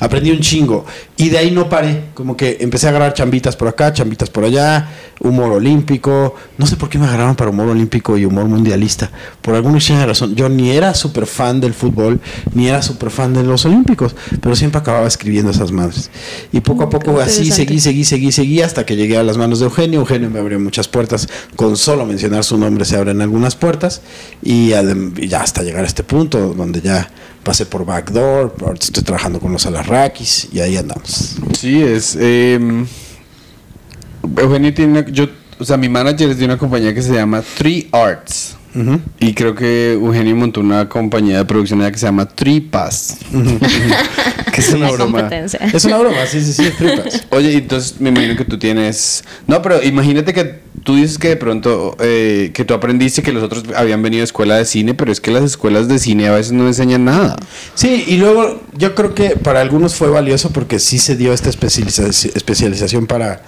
[0.00, 0.84] aprendí un chingo.
[1.16, 2.04] Y de ahí no paré.
[2.14, 4.88] Como que empecé a agarrar chambitas por acá, chambitas por allá,
[5.20, 6.34] humor olímpico.
[6.58, 9.10] No sé por qué me agarraron para humor olímpico y humor mundialista.
[9.40, 10.34] Por alguna extraña razón.
[10.34, 12.20] Yo ni era súper fan del fútbol,
[12.54, 14.14] ni era súper fan de los olímpicos.
[14.40, 16.10] Pero siempre acababa escribiendo esas madres.
[16.52, 19.60] Y poco a poco así seguí, seguí, seguí, seguí hasta que llegué a las manos
[19.60, 20.00] de Eugenio.
[20.00, 21.28] Eugenio me abrió muchas puertas.
[21.56, 24.02] Con solo mencionar su nombre se abren algunas puertas.
[24.42, 27.08] Y, y ya hasta llegar a este punto donde ya
[27.46, 31.36] pasé por Backdoor, ahorita estoy trabajando con los Alarrakis y ahí andamos.
[31.56, 32.18] Sí, es.
[32.20, 32.58] Eh,
[34.36, 35.04] Eugenio tiene.
[35.12, 35.26] Yo,
[35.56, 38.55] o sea, mi manager es de una compañía que se llama Three Arts.
[38.76, 39.00] Uh -huh.
[39.20, 43.18] Y creo que Eugenio montó una compañía de producción que se llama Tripas.
[44.52, 45.28] Que es una broma.
[45.74, 47.26] Es una broma, sí, sí, sí, Tripas.
[47.30, 49.22] Oye, entonces me imagino que tú tienes.
[49.46, 53.42] No, pero imagínate que tú dices que de pronto eh, que tú aprendiste que los
[53.42, 56.32] otros habían venido a escuela de cine, pero es que las escuelas de cine a
[56.32, 57.36] veces no enseñan nada.
[57.74, 61.50] Sí, y luego yo creo que para algunos fue valioso porque sí se dio esta
[61.50, 63.42] especialización, especialización para,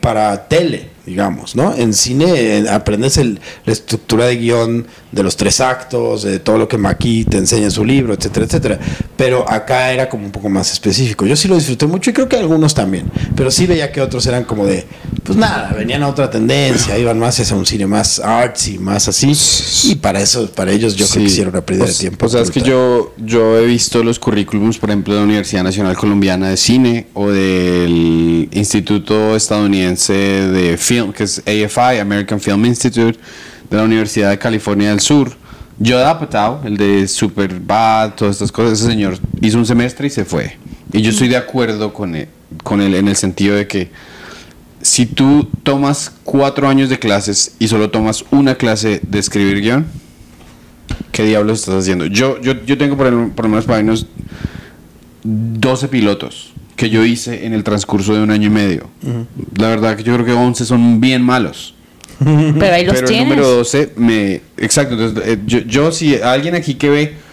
[0.00, 1.72] para tele, digamos, ¿no?
[1.74, 6.68] En cine aprendes el, la estructura de guion de los tres actos, de todo lo
[6.68, 8.78] que Maki te enseña en su libro, etcétera, etcétera.
[9.16, 11.24] Pero acá era como un poco más específico.
[11.24, 13.10] Yo sí lo disfruté mucho y creo que algunos también.
[13.34, 14.84] Pero sí veía que otros eran como de,
[15.22, 19.32] pues nada, venían a otra tendencia, iban más hacia un cine más artsy, más así.
[19.90, 21.12] Y para eso, para ellos yo sí.
[21.12, 22.26] creo que hicieron una pérdida pues, de tiempo.
[22.26, 25.62] O sea, es que yo, yo he visto los currículums, por ejemplo, de la Universidad
[25.62, 32.64] Nacional Colombiana de Cine o del Instituto Estadounidense de Film, que es AFI, American Film
[32.64, 33.18] Institute,
[33.70, 35.32] de la Universidad de California del Sur.
[35.78, 40.24] Yo Apatow, el de Superbad, todas estas cosas, ese señor hizo un semestre y se
[40.24, 40.56] fue.
[40.92, 42.28] Y yo estoy de acuerdo con él,
[42.62, 43.90] con él en el sentido de que
[44.80, 49.86] si tú tomas cuatro años de clases y solo tomas una clase de escribir guion,
[51.12, 52.06] ¿qué diablos estás haciendo?
[52.06, 54.06] Yo, yo, yo tengo por, por lo menos para unos
[55.24, 58.88] 12 pilotos que yo hice en el transcurso de un año y medio.
[59.02, 59.26] Uh -huh.
[59.58, 61.74] La verdad que yo creo que 11 son bien malos.
[62.18, 63.22] Pero ahí los Pero tienes.
[63.24, 64.40] el número 12 me...
[64.56, 67.26] Exacto, entonces eh, yo, yo si alguien aquí que ve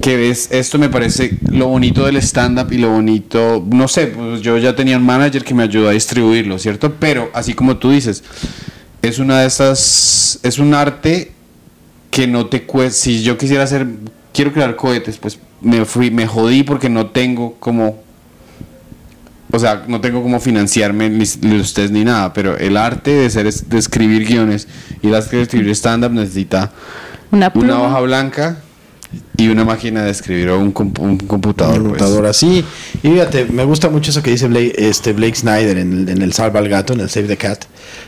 [0.00, 4.40] que ves esto me parece lo bonito del stand-up y lo bonito, no sé, pues
[4.40, 6.94] yo ya tenía un manager que me ayudó a distribuirlo, ¿cierto?
[6.98, 8.24] Pero así como tú dices,
[9.02, 11.32] es una de esas, es un arte
[12.10, 13.86] que no te cuesta, si yo quisiera hacer,
[14.32, 18.02] quiero crear cohetes, pues me fui, me jodí porque no tengo como,
[19.52, 23.30] o sea, no tengo como financiarme ni, ni ustedes ni nada, pero el arte de,
[23.30, 24.66] ser, de escribir guiones
[25.02, 26.72] y las que escribir stand-up necesita
[27.30, 28.56] una, una hoja blanca
[29.36, 31.78] y una máquina de escribir o un, comp un computador.
[31.78, 32.30] Un computador pues.
[32.30, 32.64] así.
[33.02, 36.22] Y fíjate, me gusta mucho eso que dice Blake, este Blake Snyder en el, en
[36.22, 37.64] el Salva al Gato, en el Save the Cat,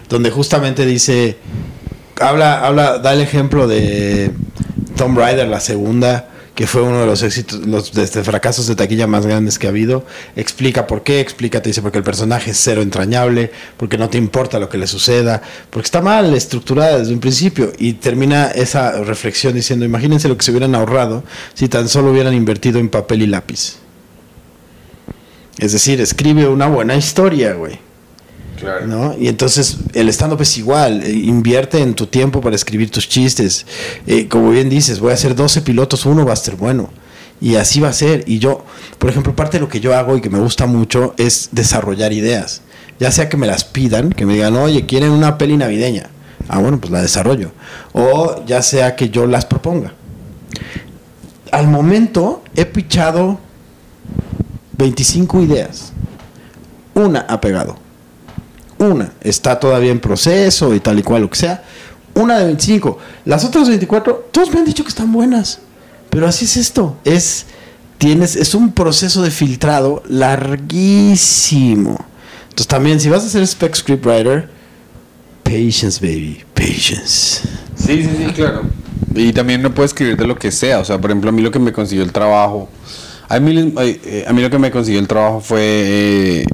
[0.09, 1.37] donde justamente dice,
[2.21, 4.31] habla, habla, da el ejemplo de
[4.97, 9.07] Tomb Raider, la segunda, que fue uno de los éxitos, los desde fracasos de taquilla
[9.07, 10.07] más grandes que ha habido.
[10.37, 14.19] Explica por qué, explica, te dice porque el personaje es cero entrañable, porque no te
[14.19, 17.73] importa lo que le suceda, porque está mal estructurada desde un principio.
[17.79, 21.25] Y termina esa reflexión diciendo, imagínense lo que se hubieran ahorrado
[21.55, 23.77] si tan solo hubieran invertido en papel y lápiz.
[25.59, 27.79] Es decir, escribe una buena historia, güey.
[28.87, 29.17] ¿No?
[29.19, 33.67] Y entonces el stand-up es igual, eh, invierte en tu tiempo para escribir tus chistes.
[34.07, 36.91] Eh, como bien dices, voy a hacer 12 pilotos, uno va a ser bueno.
[37.41, 38.25] Y así va a ser.
[38.27, 38.65] Y yo,
[38.99, 42.13] por ejemplo, parte de lo que yo hago y que me gusta mucho es desarrollar
[42.13, 42.63] ideas.
[43.01, 46.11] Ya sea que me las pidan, que me digan, oye, quieren una peli navideña.
[46.49, 47.53] Ah, bueno, pues la desarrollo.
[47.93, 49.95] O ya sea que yo las proponga.
[51.51, 53.39] Al momento he pichado
[54.79, 55.93] 25 ideas.
[56.95, 57.84] Una ha pegado.
[58.79, 61.63] Una está todavía en proceso y tal y cual, lo que sea.
[62.15, 62.99] Una de 25.
[63.25, 65.59] Las otras 24, todos me han dicho que están buenas.
[66.11, 66.97] Pero así es esto.
[67.05, 67.47] Es,
[67.99, 72.05] tienes, es un proceso de filtrado larguísimo.
[72.45, 74.49] Entonces también, si vas a ser spec scriptwriter,
[75.43, 77.41] patience, baby, patience.
[77.77, 78.63] Sí, sí, sí, claro.
[79.15, 80.79] Y también no puedes escribir de lo que sea.
[80.81, 82.69] O sea, por ejemplo, a mí lo que me consiguió el trabajo.
[83.29, 85.61] A mí, eh, a mí lo que me consiguió el trabajo fue.
[85.63, 86.45] eh,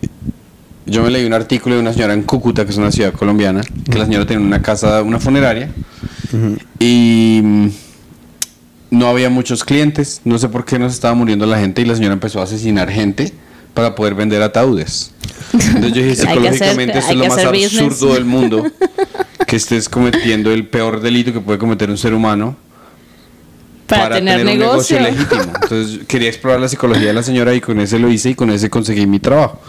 [0.90, 3.62] yo me leí un artículo de una señora en Cúcuta, que es una ciudad colombiana,
[3.90, 5.70] que la señora tenía una casa, una funeraria.
[6.78, 7.68] Y mm,
[8.90, 10.20] no había muchos clientes.
[10.24, 11.82] No sé por qué nos estaba muriendo la gente.
[11.82, 13.32] Y la señora empezó a asesinar gente
[13.74, 15.12] para poder vender ataúdes.
[15.52, 18.14] Entonces yo dije, que hacer- psicológicamente esto es lo más absurdo business.
[18.14, 18.64] del mundo.
[19.46, 22.56] Que estés cometiendo el peor delito que puede cometer un ser humano
[23.88, 25.00] Para, tener, un negocio.
[25.00, 25.42] legítimo.
[25.62, 28.50] Entonces quería explorar la psicología de la señora y con ese lo hice y con
[28.50, 29.60] ese conseguí mi trabajo.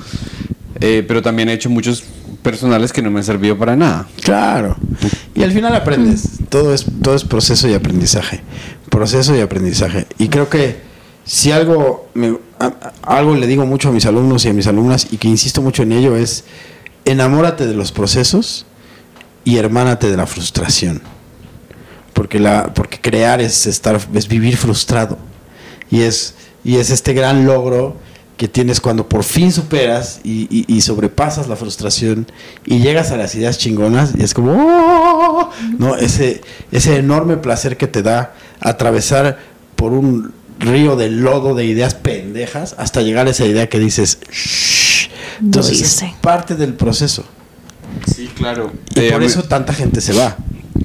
[0.81, 2.03] Eh, pero también he hecho muchos
[2.41, 4.07] personales que no me han servido para nada.
[4.23, 4.75] Claro.
[5.35, 6.23] Y al final aprendes.
[6.49, 8.41] Todo es, todo es proceso y aprendizaje.
[8.89, 10.07] Proceso y aprendizaje.
[10.17, 10.79] Y creo que
[11.23, 12.37] si algo, me-
[13.03, 15.83] algo le digo mucho a mis alumnos y a mis alumnas y que insisto mucho
[15.83, 16.45] en ello es
[17.05, 18.65] enamórate de los procesos
[19.43, 21.01] y hermánate de la frustración.
[22.13, 25.17] Porque, la, porque crear es, estar, es vivir frustrado.
[25.91, 27.97] Y es, y es este gran logro
[28.41, 32.25] que tienes cuando por fin superas y, y- y sobrepasas la frustración
[32.65, 35.51] y llegas a las ideas chingonas y es como ¡oh!
[35.77, 39.37] no ese ese enorme placer que te da atravesar
[39.75, 44.17] por un río de lodo de ideas pendejas hasta llegar a esa idea que dices
[44.31, 45.09] "Shh".
[45.39, 47.23] entonces es parte del proceso
[48.11, 48.71] Sí, claro.
[48.95, 50.35] y por eso tanta gente se va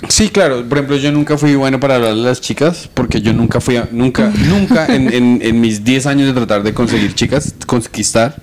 [0.09, 0.65] Sí, claro.
[0.69, 3.77] Por ejemplo, yo nunca fui bueno para hablar a las chicas porque yo nunca fui,
[3.77, 8.37] a- nunca, nunca en, en- en mis 10 años de tratar de conseguir chicas, conquistar,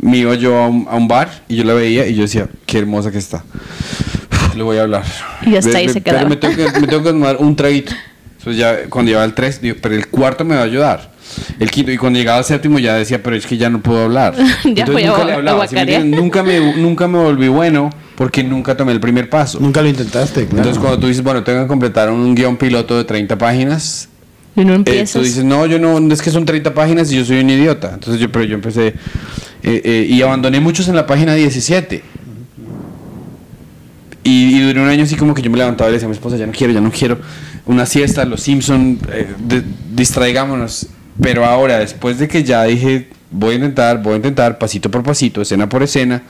[0.00, 2.48] me iba yo a un, a un bar y yo la veía y yo decía,
[2.66, 3.44] qué hermosa que está.
[4.56, 5.04] Le voy a hablar.
[5.46, 6.28] Y hasta ahí se Pero quedaba.
[6.28, 7.92] me tengo, que, me tengo que tomar un traguito.
[8.38, 11.13] Entonces ya cuando llegaba el 3, digo, pero el cuarto me va a ayudar.
[11.58, 14.04] El quinto, y cuando llegaba al séptimo ya decía, pero es que ya no puedo
[14.04, 14.34] hablar.
[14.64, 15.66] Ya a nunca le gua- hablaba.
[15.66, 19.58] ¿sí me nunca, me, nunca me volví bueno porque nunca tomé el primer paso.
[19.60, 20.56] nunca lo intentaste claro.
[20.58, 24.08] Entonces, cuando tú dices, bueno, tengo que completar un guion piloto de 30 páginas,
[24.54, 25.12] Y no eh, empiezas.
[25.20, 27.90] tú dices, no, yo no, es que son 30 páginas y yo soy un idiota.
[27.94, 28.94] Entonces, yo, pero yo empecé eh,
[29.84, 32.02] eh, y abandoné muchos en la página 17.
[34.26, 36.10] Y, y duré un año así como que yo me levantaba y le decía a
[36.10, 37.18] mi esposa, ya no quiero, ya no quiero.
[37.66, 39.62] Una siesta, los Simpson, eh, de-
[39.94, 40.86] distraigámonos.
[41.20, 45.02] Pero ahora, después de que ya dije, voy a intentar, voy a intentar, pasito por
[45.02, 46.22] pasito, escena por escena,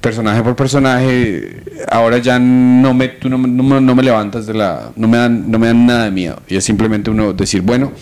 [0.00, 4.46] personaje por personaje, ahora ya no me, tú no, me- no me- no me levantas
[4.46, 6.40] de la, no me dan, no me dan nada de miedo.
[6.48, 7.92] Y es simplemente uno decir, bueno,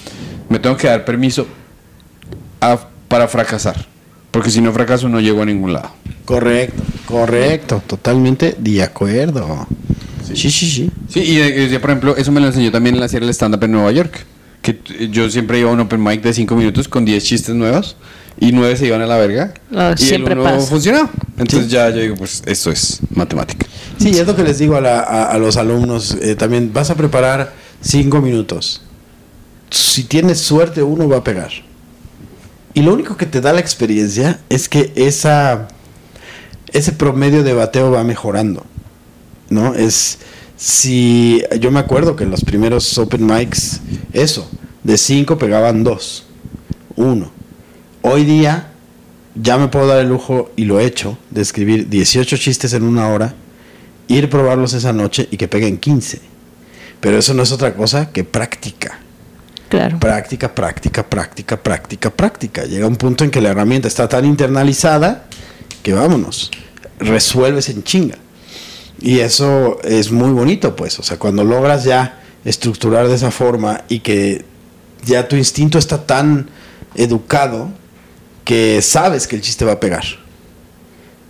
[0.48, 1.46] me tengo que dar permiso
[2.60, 3.86] a- para fracasar.
[4.30, 5.90] Porque si no fracaso no llego a ningún lado.
[6.24, 9.66] correcto correcto totalmente de acuerdo
[10.26, 13.02] sí sí sí, Sí, y eh, decía, por ejemplo, eso me lo enseñó también el
[13.02, 14.24] hacer el stand-up en Nueva York.
[14.64, 17.54] Que t- yo siempre iba a un open mic de 5 minutos con 10 chistes
[17.54, 17.96] nuevos
[18.40, 19.52] y 9 se iban a la verga.
[19.74, 20.66] Ah, y siempre el uno pasa.
[20.66, 21.10] funcionó.
[21.36, 23.66] Entonces ya yo digo, pues esto es matemática.
[23.98, 26.16] Sí, es lo que les digo a, la- a- a los alumnos.
[26.20, 27.52] eh, también vas a preparar
[27.82, 28.80] cinco minutos.
[29.70, 31.50] Si tienes suerte, uno va a pegar.
[32.72, 35.68] Y lo único que te da la experiencia es que esa,
[36.72, 38.64] ese promedio de bateo va mejorando.
[39.50, 39.74] ¿No?
[39.74, 40.18] Es.
[40.56, 41.42] Si.
[41.60, 43.80] Yo me acuerdo que en los primeros open mics,
[44.12, 44.48] eso,
[44.82, 46.26] de cinco pegaban dos.
[46.96, 47.30] Uno.
[48.02, 48.68] Hoy día
[49.34, 52.84] ya me puedo dar el lujo, y lo he hecho, de escribir 18 chistes en
[52.84, 53.34] una hora,
[54.06, 56.20] ir probarlos esa noche y que peguen 15.
[57.00, 58.98] Pero eso no es otra cosa que práctica.
[59.68, 59.98] Claro.
[59.98, 62.64] Práctica, práctica, práctica, práctica, práctica.
[62.64, 65.26] Llega un punto en que la herramienta está tan internalizada
[65.82, 66.50] que vámonos,
[66.98, 68.16] resuelves en chinga.
[69.04, 70.98] Y eso es muy bonito, pues.
[70.98, 74.46] O sea, cuando logras ya estructurar de esa forma y que
[75.04, 76.48] ya tu instinto está tan
[76.94, 77.68] educado
[78.44, 80.04] que sabes que el chiste va a pegar.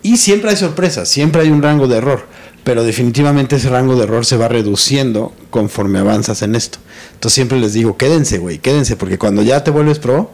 [0.04, 2.28] Y siempre hay sorpresas, siempre hay un rango de error,
[2.62, 6.78] pero definitivamente ese rango de error se va reduciendo conforme avanzas en esto.
[7.14, 10.30] Entonces siempre les digo, quédense, güey, quédense, porque cuando ya te vuelves pro,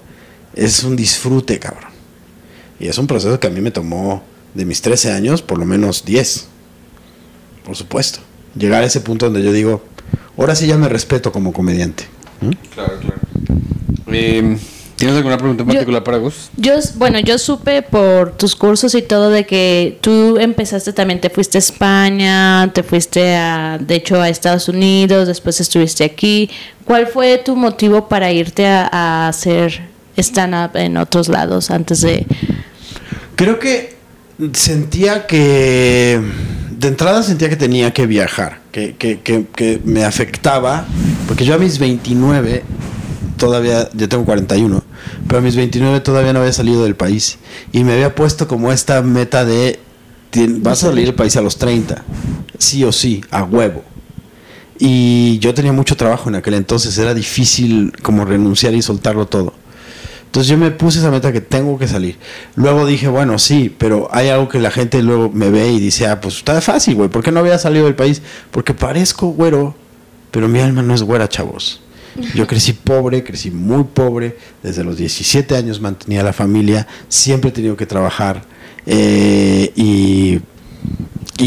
[0.55, 1.91] es un disfrute, cabrón.
[2.79, 4.23] Y es un proceso que a mí me tomó
[4.53, 6.51] de mis 13 años, por lo menos 10.
[7.71, 8.19] Por supuesto.
[8.57, 9.81] Llegar a ese punto donde yo digo,
[10.37, 12.03] ahora sí ya me respeto como comediante.
[12.41, 12.51] ¿Mm?
[12.75, 13.17] Claro, claro.
[14.09, 14.57] Eh,
[14.97, 16.51] ¿Tienes alguna pregunta en Yo- particular para Gus?
[16.57, 21.31] Yo, bueno, yo supe por tus cursos y todo de que tú empezaste también, te
[21.31, 26.51] fuiste a España, te fuiste a, de hecho, a Estados Unidos, después estuviste aquí.
[26.85, 29.81] ¿Cuál fue tu motivo para irte a, a hacer
[30.17, 32.27] stand-up en otros lados antes de...
[33.37, 33.95] Creo que
[34.55, 36.21] sentía que,
[36.81, 40.87] de entrada sentía que tenía que viajar, que, que, que, que me afectaba,
[41.29, 42.65] porque yo a mis 29,
[43.37, 44.83] todavía, yo tengo 41,
[45.29, 47.39] pero a mis 29 todavía no había salido del país
[47.71, 49.79] y me había puesto como esta meta de,
[50.61, 52.03] vas a salir del país a los 30,
[52.57, 53.85] sí o sí, a huevo.
[54.79, 59.53] Y yo tenía mucho trabajo en aquel entonces, era difícil como renunciar y soltarlo todo.
[60.31, 62.17] Entonces yo me puse esa meta que tengo que salir.
[62.55, 66.07] Luego dije, bueno, sí, pero hay algo que la gente luego me ve y dice,
[66.07, 68.23] ah, pues está fácil, güey, ¿por qué no había salido del país?
[68.53, 69.75] Porque parezco güero,
[70.31, 71.83] pero mi alma no es güera, chavos.
[72.37, 77.53] Yo crecí pobre, crecí muy pobre, desde los 17 años mantenía la familia, siempre he
[77.53, 78.45] tenido que trabajar
[78.87, 80.41] eh, y,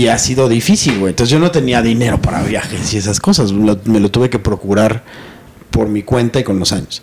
[0.10, 1.12] ha sido difícil, güey.
[1.12, 5.06] Entonces yo no tenía dinero para viajes y esas cosas, me lo tuve que procurar
[5.72, 7.02] por mi cuenta y con los años.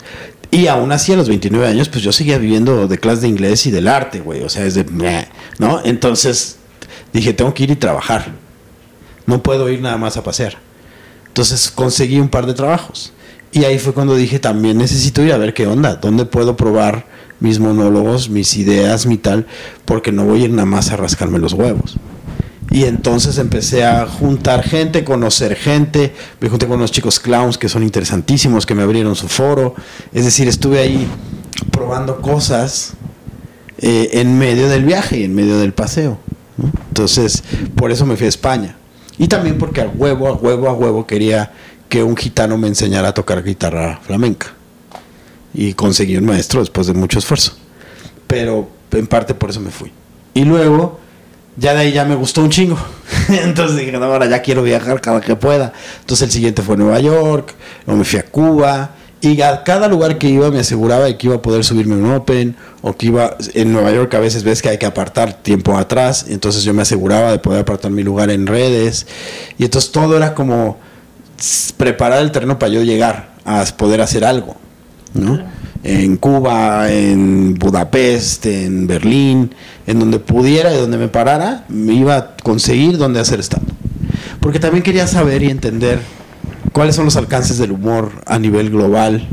[0.51, 3.67] Y aún así, a los 29 años, pues yo seguía viviendo de clase de inglés
[3.67, 4.43] y del arte, güey.
[4.43, 4.85] O sea, es de...
[5.59, 5.81] ¿No?
[5.85, 6.57] Entonces
[7.13, 8.33] dije, tengo que ir y trabajar.
[9.27, 10.57] No puedo ir nada más a pasear.
[11.29, 13.13] Entonces conseguí un par de trabajos.
[13.53, 17.07] Y ahí fue cuando dije, también necesito ir a ver qué onda, dónde puedo probar
[17.41, 19.47] mis monólogos, mis ideas, mi tal,
[19.85, 21.97] porque no voy a ir nada más a rascarme los huevos.
[22.71, 26.15] Y entonces empecé a juntar gente, conocer gente.
[26.41, 29.75] Me junté con unos chicos clowns que son interesantísimos, que me abrieron su foro.
[30.13, 31.09] Es decir, estuve ahí
[31.73, 32.93] probando cosas
[33.79, 36.19] eh, en medio del viaje y en medio del paseo.
[36.57, 36.71] ¿no?
[36.89, 37.43] Entonces,
[37.75, 38.77] por eso me fui a España.
[39.19, 41.53] Y también porque a huevo, a huevo, a huevo quería
[41.89, 44.55] que un gitano me enseñara a tocar guitarra flamenca.
[45.53, 47.55] Y conseguí un maestro después de mucho esfuerzo.
[48.29, 49.91] Pero en parte por eso me fui.
[50.35, 51.01] Y luego
[51.57, 52.79] ya de ahí ya me gustó un chingo.
[53.29, 55.73] Entonces dije, no, ahora ya quiero viajar cada que pueda.
[56.01, 57.55] Entonces el siguiente fue Nueva York,
[57.87, 58.91] luego me fui a Cuba.
[59.23, 62.11] Y a cada lugar que iba me aseguraba de que iba a poder subirme un
[62.11, 65.77] Open o que iba en Nueva York a veces ves que hay que apartar tiempo
[65.77, 66.25] atrás.
[66.29, 69.07] Entonces yo me aseguraba de poder apartar mi lugar en redes.
[69.59, 70.79] Y entonces todo era como
[71.77, 74.57] preparar el terreno para yo llegar a poder hacer algo.
[75.13, 75.39] ¿no?
[75.83, 79.55] En Cuba, en Budapest, en Berlín,
[79.91, 83.67] en donde pudiera y donde me parara, me iba a conseguir dónde hacer stand.
[84.39, 85.99] Porque también quería saber y entender
[86.73, 89.27] cuáles son los alcances del humor a nivel global,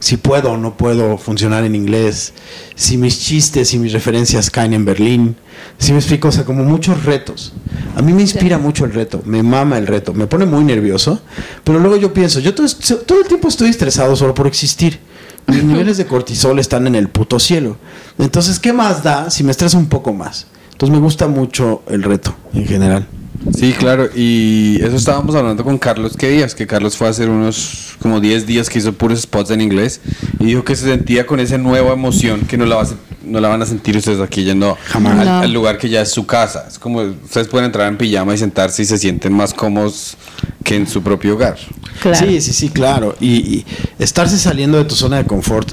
[0.00, 2.32] si puedo o no puedo funcionar en inglés,
[2.74, 5.36] si mis chistes y mis referencias caen en Berlín,
[5.76, 7.52] si me explico, o sea, como muchos retos.
[7.94, 11.20] A mí me inspira mucho el reto, me mama el reto, me pone muy nervioso,
[11.64, 12.66] pero luego yo pienso, yo todo,
[13.04, 15.00] todo el tiempo estoy estresado solo por existir.
[15.48, 17.76] Mis niveles de cortisol están en el puto cielo.
[18.18, 20.46] Entonces, ¿qué más da si me estreso un poco más?
[20.72, 23.06] Entonces me gusta mucho el reto en general.
[23.56, 27.30] Sí, claro, y eso estábamos hablando con Carlos qué días, que Carlos fue a hacer
[27.30, 30.00] unos como 10 días que hizo puros spots en inglés
[30.38, 32.88] y dijo que se sentía con esa nueva emoción que no la, va a
[33.24, 35.18] no la van a sentir ustedes aquí yendo Jamás.
[35.18, 36.66] Al, al lugar que ya es su casa.
[36.68, 40.16] Es como ustedes pueden entrar en pijama y sentarse y se sienten más cómodos
[40.64, 41.56] que en su propio hogar.
[42.00, 42.26] Claro.
[42.26, 43.16] Sí, sí, sí, claro.
[43.20, 43.66] Y, y
[43.98, 45.70] estarse saliendo de tu zona de confort.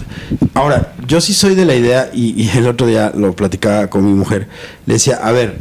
[0.53, 4.05] Ahora, yo sí soy de la idea, y, y el otro día lo platicaba con
[4.05, 4.47] mi mujer,
[4.85, 5.57] le decía, a ver,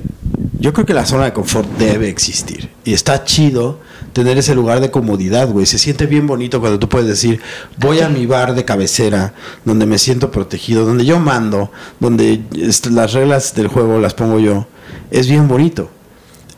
[0.59, 2.71] yo creo que la zona de confort debe existir.
[2.85, 3.81] Y está chido
[4.13, 5.67] tener ese lugar de comodidad, güey.
[5.67, 7.41] Se siente bien bonito cuando tú puedes decir,
[7.79, 11.71] voy a mi bar de cabecera, donde me siento protegido, donde yo mando,
[12.01, 14.67] donde est- las reglas del juego las pongo yo.
[15.11, 15.91] Es bien bonito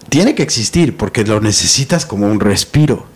[0.09, 3.07] tiene que existir porque lo necesitas como un respiro.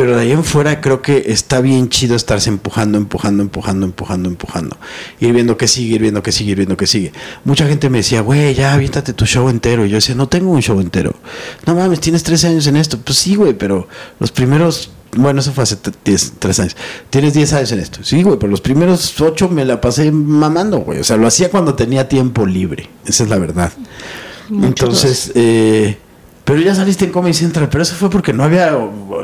[0.00, 4.30] Pero de ahí en fuera creo que está bien chido estarse empujando, empujando, empujando, empujando,
[4.30, 4.78] empujando.
[5.20, 7.12] Ir viendo que sigue, ir viendo que sigue, ir viendo que sigue.
[7.44, 9.84] Mucha gente me decía, güey, ya aviéntate tu show entero.
[9.84, 11.16] Y yo decía, no tengo un show entero.
[11.66, 12.96] No mames, tienes 13 años en esto.
[12.96, 13.88] Pues sí, güey, pero
[14.20, 16.76] los primeros, bueno, eso fue hace 10, 3 años.
[17.10, 18.02] Tienes 10 años en esto.
[18.02, 21.00] Sí, güey, pero los primeros 8 me la pasé mamando, güey.
[21.00, 22.88] O sea, lo hacía cuando tenía tiempo libre.
[23.04, 23.70] Esa es la verdad.
[24.48, 25.98] Entonces, eh,
[26.50, 28.76] pero ya saliste en Comedy Central, pero eso fue porque no había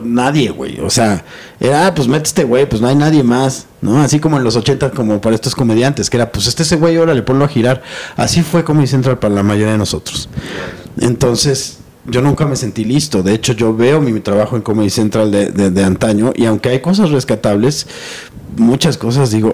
[0.05, 0.79] nadie, güey.
[0.79, 1.25] O sea,
[1.59, 4.01] era, ah, pues mete este güey, pues no hay nadie más, ¿no?
[4.01, 6.97] Así como en los 80, como para estos comediantes, que era, pues este ese güey,
[6.97, 7.83] ahora le ponlo a girar.
[8.15, 10.29] Así fue Comedy Central para la mayoría de nosotros.
[11.01, 13.25] Entonces, yo nunca me sentí listo.
[13.25, 16.69] De hecho, yo veo mi, trabajo en Comedy Central de, de, de antaño y aunque
[16.69, 17.89] hay cosas rescatables,
[18.57, 19.53] muchas cosas digo,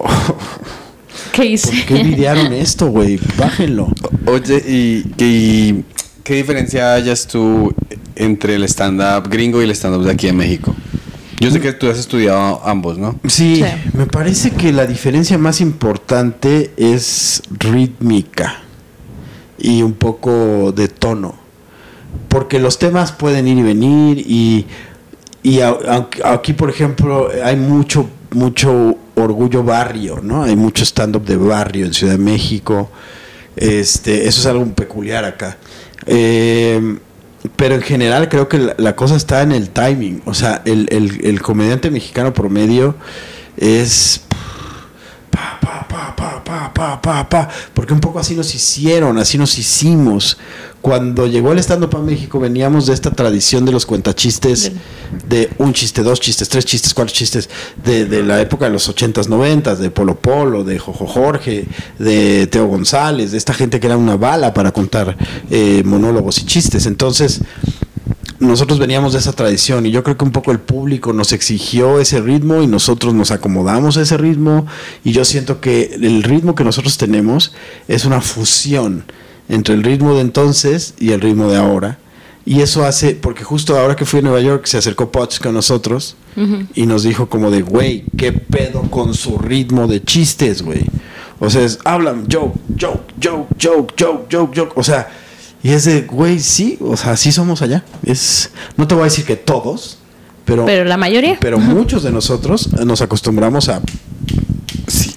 [1.31, 1.69] ¿Qué hice?
[1.69, 3.19] ¿por qué videaron esto, güey?
[3.35, 3.87] Bájenlo.
[4.27, 5.83] Oye, ¿y, y
[6.23, 7.73] qué diferencia hayas tú
[8.15, 10.75] entre el stand-up gringo y el stand-up de aquí en México?
[11.39, 13.19] Yo sé que tú has estudiado ambos, ¿no?
[13.27, 13.63] Sí, Sí.
[13.93, 18.61] me parece que la diferencia más importante es rítmica
[19.57, 21.35] y un poco de tono.
[22.29, 24.65] Porque los temas pueden ir y venir y,
[25.41, 25.75] y a-
[26.23, 30.43] aquí, por ejemplo, hay mucho, mucho orgullo barrio, ¿no?
[30.43, 32.89] Hay mucho stand-up de barrio en Ciudad de México.
[33.55, 35.57] Este, eso es algo peculiar acá.
[36.05, 36.97] Eh,
[37.55, 40.21] pero en general creo que la, cosa está en el timing.
[40.25, 42.95] O sea, el, el- el comediante mexicano promedio
[43.57, 44.21] es
[45.29, 49.37] pa, pa, pa, pa, pa, pa, pa, pa, porque un poco así nos hicieron, así
[49.37, 50.37] nos hicimos.
[50.83, 54.73] Cuando llegó el stand up a México veníamos de esta tradición de los cuentachistes,
[55.29, 57.49] de un chiste, dos chistes, tres chistes, cuatro chistes,
[57.85, 61.69] de, de la época de los ochentas, noventas, de Polo Polo, de Jojo Jorge,
[61.99, 65.15] de Teo González, de esta gente que era una bala para contar
[65.49, 66.85] eh, monólogos y chistes.
[66.85, 67.39] Entonces,
[68.39, 72.01] nosotros veníamos de esa tradición y yo creo que un poco el público nos exigió
[72.01, 74.67] ese ritmo y nosotros nos acomodamos a ese ritmo
[75.05, 77.53] y yo siento que el ritmo que nosotros tenemos
[77.87, 79.05] es una fusión
[79.53, 81.99] entre el ritmo de entonces y el ritmo de ahora
[82.45, 85.53] y eso hace, porque justo ahora que fui a Nueva York se acercó Potts con
[85.53, 86.17] nosotros
[86.73, 90.83] y nos dijo como de, güey, ¿qué pedo con su ritmo de chistes, güey?
[91.39, 94.73] O sea, es, hablan, joke, joke, joke, joke, joke, joke, joke.
[94.75, 95.09] O sea,
[95.61, 97.85] y es de, güey, sí, o sea, sí somos allá.
[98.03, 99.99] Es, no te voy a decir que todos,
[100.43, 101.37] pero, Pero la mayoría.
[101.39, 103.81] pero muchos de nosotros nos acostumbramos a.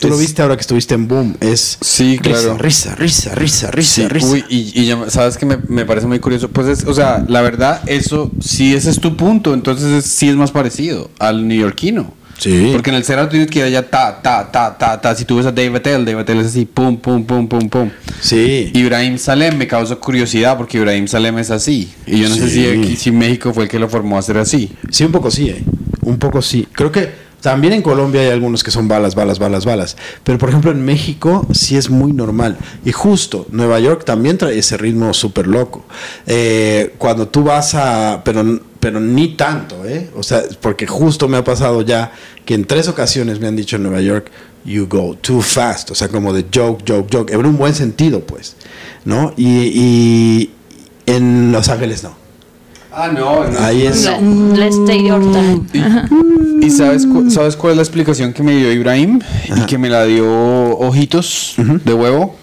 [0.06, 1.36] Tú lo viste ahora que estuviste en Boom.
[1.40, 2.56] Es Sí, claro.
[2.58, 4.26] risa, risa, risa, risa, Sí, risa.
[4.26, 6.48] uy, y, y ya- sabes que me, me parece muy curioso.
[6.48, 10.28] Pues es, o sea, la verdad, eso, si ese es tu punto, entonces es- sí
[10.28, 12.14] es más parecido al neoyorquino.
[12.38, 12.68] Sí.
[12.72, 15.14] Porque en el Cerro tienes que ir allá ta, ta, ta, ta, ta.
[15.14, 17.88] Si tú ves a Dave Attell, Dave Attell es así, pum, pum, pum, pum, pum.
[18.20, 18.70] Sí.
[18.74, 21.90] Ibrahim Salem me causó curiosidad porque Ibrahim Salem es así.
[22.06, 24.36] Y yo no sé si, aquí- si México fue el que lo formó a ser
[24.36, 24.70] así.
[24.90, 25.64] Sí, un poco sí, eh.
[26.02, 26.68] Un poco sí.
[26.72, 27.08] Creo que
[27.40, 29.96] también en Colombia hay algunos que son balas, balas, balas, balas.
[30.24, 32.56] Pero por ejemplo en México sí es muy normal.
[32.84, 35.84] Y justo, Nueva York también trae ese ritmo súper loco.
[36.26, 38.22] Eh, cuando tú vas a...
[38.24, 40.10] Pero, pero ni tanto, ¿eh?
[40.16, 42.12] O sea, porque justo me ha pasado ya
[42.44, 44.30] que en tres ocasiones me han dicho en Nueva York,
[44.64, 45.90] you go too fast.
[45.90, 47.32] O sea, como de joke, joke, joke.
[47.32, 48.56] En un buen sentido, pues.
[49.04, 49.32] ¿No?
[49.36, 50.50] Y, y
[51.06, 52.25] en Los Ángeles no.
[52.98, 53.42] Ah, no.
[53.60, 54.04] Ahí es-
[55.70, 56.58] time.
[56.62, 59.20] ¿Y, y sabes, cu- sabes cuál es la explicación que me dio Ibrahim?
[59.54, 60.26] Y que me la dio
[60.78, 62.36] Ojitos de Huevo.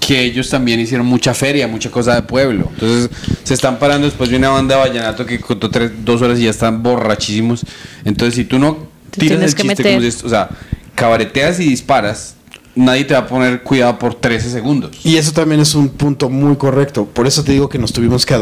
[0.00, 2.68] Que ellos también hicieron mucha feria, mucha cosa de pueblo.
[2.72, 3.10] Entonces
[3.44, 6.44] se están parando después de una banda de vallenato que contó tres, dos horas y
[6.44, 7.64] ya están borrachísimos.
[8.04, 8.78] Entonces si tú no
[9.12, 10.48] tiras el que chiste como si- o sea,
[10.96, 12.34] cabareteas y disparas,
[12.74, 14.96] nadie te va a poner cuidado por 13 segundos.
[15.04, 17.06] Y eso también es un punto muy correcto.
[17.06, 18.34] Por eso te digo que nos tuvimos que,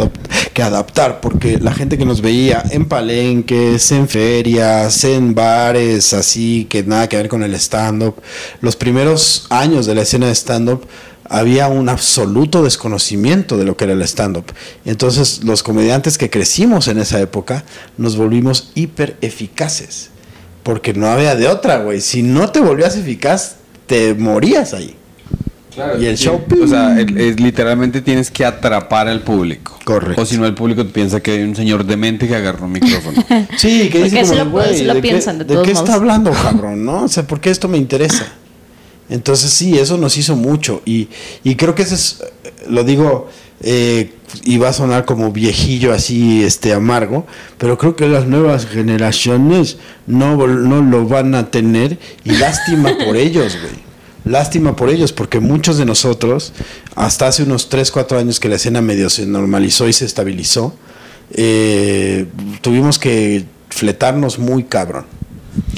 [0.63, 6.83] adaptar, porque la gente que nos veía en palenques, en ferias, en bares, así, que
[6.83, 8.17] nada que ver con el stand-up,
[8.61, 10.87] los primeros años de la escena de stand-up
[11.31, 14.47] había un absoluto desconocimiento de lo que era el stand-up.
[14.85, 17.65] Entonces los comediantes que crecimos en esa época
[17.97, 20.11] nos volvimos hiper eficaces.
[20.63, 22.01] Porque no había de otra, güey.
[22.01, 23.58] Si no te volvías eficaz,
[23.89, 24.95] te morías ahí.
[26.01, 29.79] Y el show, O sea, el- es- literalmente tienes que atrapar al público.
[29.85, 30.23] Correcto.
[30.23, 33.25] O si no, el público piensa que hay un señor demente que agarró un micrófono.
[33.57, 35.67] Sí, que dice se como, lo- güey, se lo ¿de qué- piensan de ¿De todos
[35.67, 35.89] qué modos.
[35.89, 36.85] está hablando, cabrón?
[36.85, 37.05] ¿No?
[37.05, 38.27] O sea, ¿por qué esto me interesa?
[39.09, 40.83] Entonces sí, eso nos hizo mucho.
[40.85, 41.09] Y,
[41.45, 43.29] y creo que eso es, eh, lo digo,
[43.61, 44.13] eh,
[44.45, 47.27] y va a sonar como viejillo así, este, amargo,
[47.59, 53.17] pero creo que las nuevas generaciones no, no lo van a tener y lástima por
[53.17, 53.89] ellos, güey.
[54.25, 56.53] Lástima por ellos, porque muchos de nosotros,
[56.95, 60.75] hasta hace unos 3, 4 años que la escena medio se normalizó y se estabilizó,
[61.33, 62.27] eh,
[62.61, 65.07] tuvimos que fletarnos muy cabrón.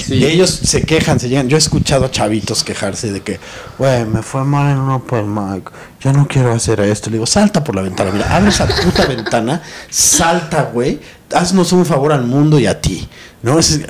[0.07, 1.47] Y ellos se quejan, se llegan.
[1.47, 3.39] Yo he escuchado a chavitos quejarse de que,
[3.77, 5.71] güey, me fue mal en un open mic,
[6.01, 7.09] yo no quiero hacer esto.
[7.09, 10.99] Le digo, salta por la ventana, mira, abre esa puta ventana, salta, güey,
[11.33, 13.07] haznos un favor al mundo y a ti.
[13.43, 13.57] ¿No?
[13.57, 13.81] Es,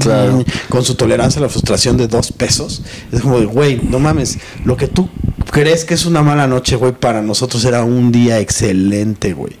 [0.00, 0.44] Claro.
[0.68, 2.82] Con su tolerancia a la frustración de dos pesos.
[3.12, 5.08] Es como, de, güey, no mames, lo que tú
[5.50, 9.56] crees que es una mala noche, güey, para nosotros era un día excelente, güey.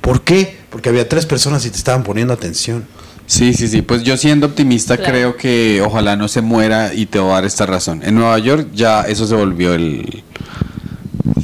[0.00, 0.58] ¿Por qué?
[0.70, 2.86] Porque había tres personas y te estaban poniendo atención.
[3.32, 3.80] Sí, sí, sí.
[3.80, 5.12] Pues yo siendo optimista Claro.
[5.12, 8.02] creo que ojalá no se muera y te voy a dar esta razón.
[8.04, 10.22] En Nueva York ya eso se volvió el...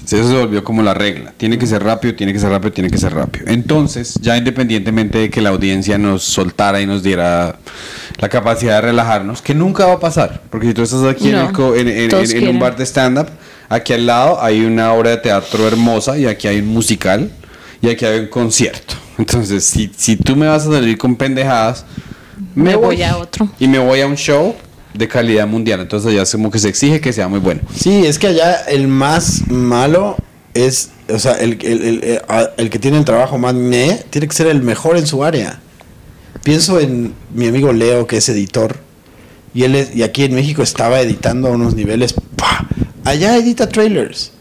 [0.04, 1.32] Eso se volvió como la regla.
[1.36, 3.44] Tiene que ser rápido, tiene que ser rápido, tiene que ser rápido.
[3.48, 7.56] Entonces, ya independientemente de que la audiencia nos soltara y nos diera
[8.18, 10.42] la capacidad de relajarnos, que nunca va a pasar.
[10.50, 11.88] Porque si tú estás aquí en, el co- en-
[12.48, 13.28] un bar de stand-up,
[13.70, 17.30] aquí al lado hay una obra de teatro hermosa y aquí hay un musical
[17.82, 18.94] y aquí hay un concierto.
[19.18, 21.84] Entonces, si, si tú me vas a salir con pendejadas,
[22.54, 23.48] Me voy a otro.
[23.58, 24.54] Y me voy a un show
[24.94, 25.80] de calidad mundial.
[25.80, 27.60] Entonces allá es como que se exige que sea muy bueno.
[27.74, 30.16] Sí, es que allá el más malo
[30.54, 34.04] es, o sea, el, el, el- el- a- el que tiene el trabajo más meh,
[34.10, 35.60] tiene que ser el mejor en su área.
[36.42, 38.76] Pienso en mi amigo Leo, que es editor,
[39.54, 42.14] y él es- y aquí en México estaba editando a unos niveles.
[42.36, 42.66] ¡pah!
[43.04, 44.32] Allá edita trailers.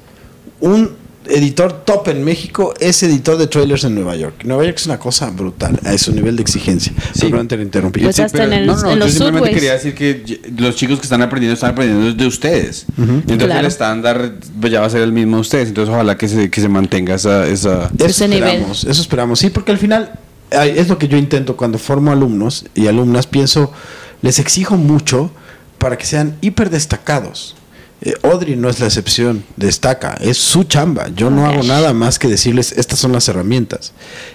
[0.59, 0.91] Un
[1.29, 4.43] editor top en México es editor de trailers en Nueva York.
[4.43, 6.93] Nueva York es una cosa brutal a ese nivel de exigencia.
[7.13, 7.19] Sí.
[7.21, 8.01] Simplemente lo interrumpí.
[8.01, 9.55] Pues hasta en el- no, no, en yo los simplemente subways.
[9.55, 12.85] quería decir que los chicos que están aprendiendo están aprendiendo de ustedes.
[12.97, 13.67] Entonces el Claro.
[13.67, 15.67] estándar pues, ya va a ser el mismo de ustedes.
[15.69, 17.45] Entonces ojalá que se, que se mantenga esa...
[17.47, 17.91] esa...
[17.97, 18.43] Eso Ese nivel.
[18.49, 19.39] esperamos, eso esperamos.
[19.39, 20.11] Sí, porque al final
[20.51, 23.27] es lo que yo intento cuando formo alumnos y alumnas.
[23.27, 23.73] Pienso,
[24.21, 25.29] les exijo mucho
[25.77, 27.56] para que sean hiper destacados.
[28.01, 31.07] Eh, Audrey no es la excepción, destaca, es su chamba.
[31.15, 33.93] Yo no hago nada más que decirles estas son las herramientas.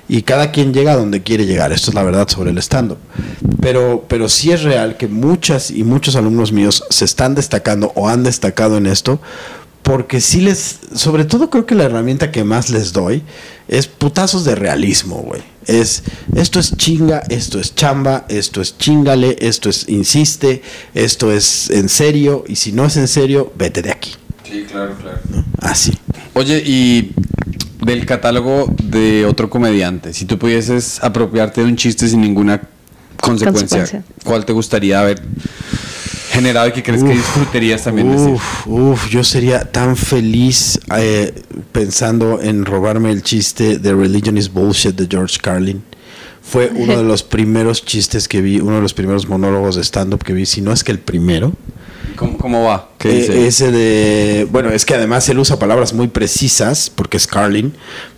[0.08, 1.72] Y cada quien llega a donde quiere llegar.
[1.72, 2.98] Esto es la verdad sobre el stand-up.
[3.60, 8.08] Pero, pero sí es real que muchas y muchos alumnos míos se están destacando o
[8.08, 9.20] han destacado en esto
[9.83, 13.22] porque sí les, sobre todo creo que la herramienta que más les doy
[13.68, 15.43] es putazos de realismo, güey.
[15.66, 16.03] Es,
[16.35, 20.62] esto es chinga, esto es chamba, esto es chingale, esto es insiste,
[20.95, 24.12] esto es en serio, y si no es en serio, vete de aquí.
[24.45, 25.18] Sí, claro, claro.
[25.30, 25.45] ¿no?
[25.59, 25.93] Así.
[26.35, 27.12] Oye, y
[27.85, 32.62] del catálogo de otro comediante, si tú pudieses apropiarte de un chiste sin ninguna
[33.20, 34.05] consecuencia, Consecuencia.
[34.24, 35.22] ¿cuál te gustaría haber
[36.33, 38.35] generado y que crees que Uf, disfrutarías también decir?
[38.35, 41.33] Uf, uf, yo sería tan feliz eh,
[41.72, 45.83] pensando en robarme el chiste de Religion is Bullshit de George Carlin.
[46.43, 50.24] Fue uno de los primeros chistes que vi, uno de los primeros monólogos de stand-up
[50.24, 51.53] que vi, si no es que el primero.
[52.16, 52.91] ¿Cómo, cómo va?
[52.99, 53.47] ¿Qué Eh, dice?
[53.47, 54.47] ese de.
[54.51, 57.72] Bueno, es que además él usa palabras muy precisas, porque es Carlin,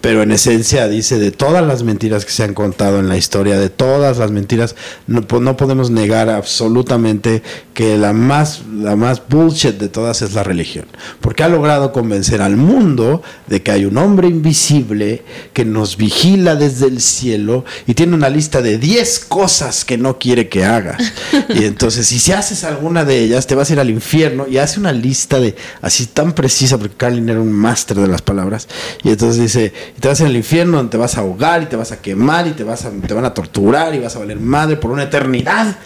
[0.05, 3.59] pero en esencia dice de todas las mentiras que se han contado en la historia,
[3.59, 4.77] de todas las mentiras,
[5.07, 7.43] no, no podemos negar absolutamente
[7.73, 10.85] que la más, la más bullshit de todas es la religión.
[11.23, 15.23] Porque ha logrado convencer al mundo de que hay un hombre invisible
[15.55, 20.19] que nos vigila desde el cielo y tiene una lista de 10 cosas que no
[20.19, 21.15] quiere que hagas.
[21.49, 24.81] Y entonces, si haces alguna de ellas, te vas a ir al infierno y hace
[24.81, 28.69] una lista de así tan precisa, porque Carlin era un máster de las palabras.
[29.03, 31.67] Y entonces dice: y te vas ir al infierno donde te vas a ahogar y
[31.67, 34.19] te vas a quemar y te, vas a, te van a torturar y vas a
[34.19, 35.77] valer madre por una eternidad,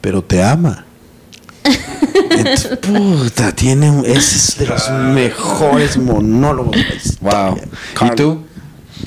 [0.00, 0.84] pero te ama.
[2.30, 6.76] Entonces, puta, tiene un, es de los mejores monólogos
[7.20, 7.58] Wow.
[8.04, 8.42] ¿Y tú?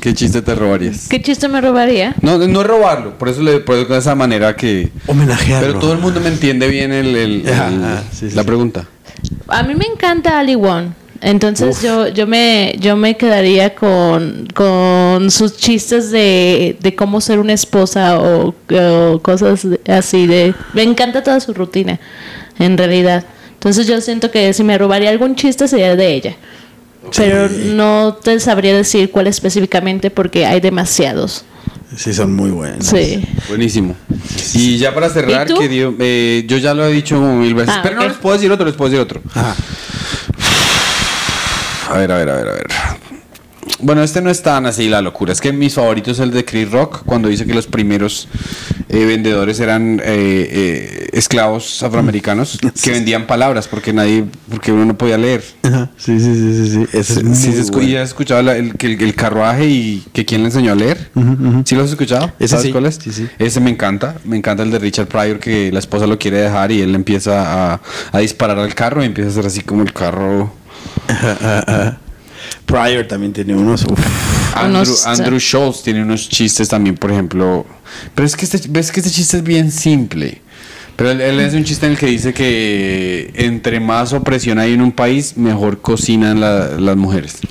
[0.01, 1.07] ¿Qué chiste te robarías?
[1.09, 2.15] ¿Qué chiste me robaría?
[2.21, 4.91] No, no es robarlo, por eso le puedo de esa manera que...
[5.07, 5.67] Homenajearlo.
[5.67, 8.45] Pero todo el mundo me entiende bien el, el- el- sí, sí, la sí.
[8.47, 8.87] pregunta.
[9.47, 10.87] A mí me encanta Ali Wong.
[11.27, 17.39] Entonces yo, yo me yo me quedaría con, con sus chistes de, de cómo ser
[17.39, 21.99] una esposa o, o cosas así de me encanta toda su rutina
[22.59, 23.25] en realidad.
[23.53, 26.35] Entonces yo siento que si me robaría algún chiste sería de ella.
[27.15, 31.43] Pero no te sabría decir cuál específicamente porque hay demasiados.
[31.95, 32.85] Sí, son muy buenos.
[32.85, 33.23] Sí.
[33.47, 33.95] Buenísimo.
[34.53, 37.81] Y ya para cerrar, que dio- eh, yo ya lo he dicho mil veces, Ah,
[37.83, 39.21] pero no les puedo decir otro, les puedo decir otro.
[39.33, 39.55] Ajá.
[41.89, 42.67] A ver, a ver, a ver, a ver.
[43.79, 45.33] Bueno, este no es tan así la locura.
[45.33, 48.27] Es que mis favoritos es el de Chris Rock, cuando dice que los primeros
[48.89, 54.97] eh, vendedores eran eh, eh, esclavos afroamericanos que vendían palabras porque nadie, porque uno no
[54.97, 55.43] podía leer.
[55.63, 55.89] Ajá.
[55.97, 56.97] Sí, sí, sí, sí, sí.
[56.97, 57.89] Es Sí, se escu- bueno.
[57.89, 61.09] ¿Y has escuchado la- el, el, el carruaje y que quién le enseñó a leer?
[61.65, 62.31] ¿Sí lo has escuchado?
[62.39, 62.95] Ese ¿Sabes sí, cuál es?
[63.03, 63.27] sí, sí.
[63.39, 64.15] Ese me encanta.
[64.25, 67.73] Me encanta el de Richard Pryor que la esposa lo quiere dejar y él empieza
[67.73, 67.81] a,
[68.11, 70.53] a disparar al carro y empieza a hacer así como el carro.
[72.65, 73.83] Pryor también tiene unos.
[73.85, 73.99] uf.
[74.55, 77.65] Andrew, Andrew Schultz tiene unos chistes también, por ejemplo.
[78.13, 80.41] Pero es que este, ves que este chiste es bien simple.
[80.95, 84.73] Pero él, él es un chiste en el que dice que entre más opresión hay
[84.73, 87.35] en un país, mejor cocinan la- las mujeres.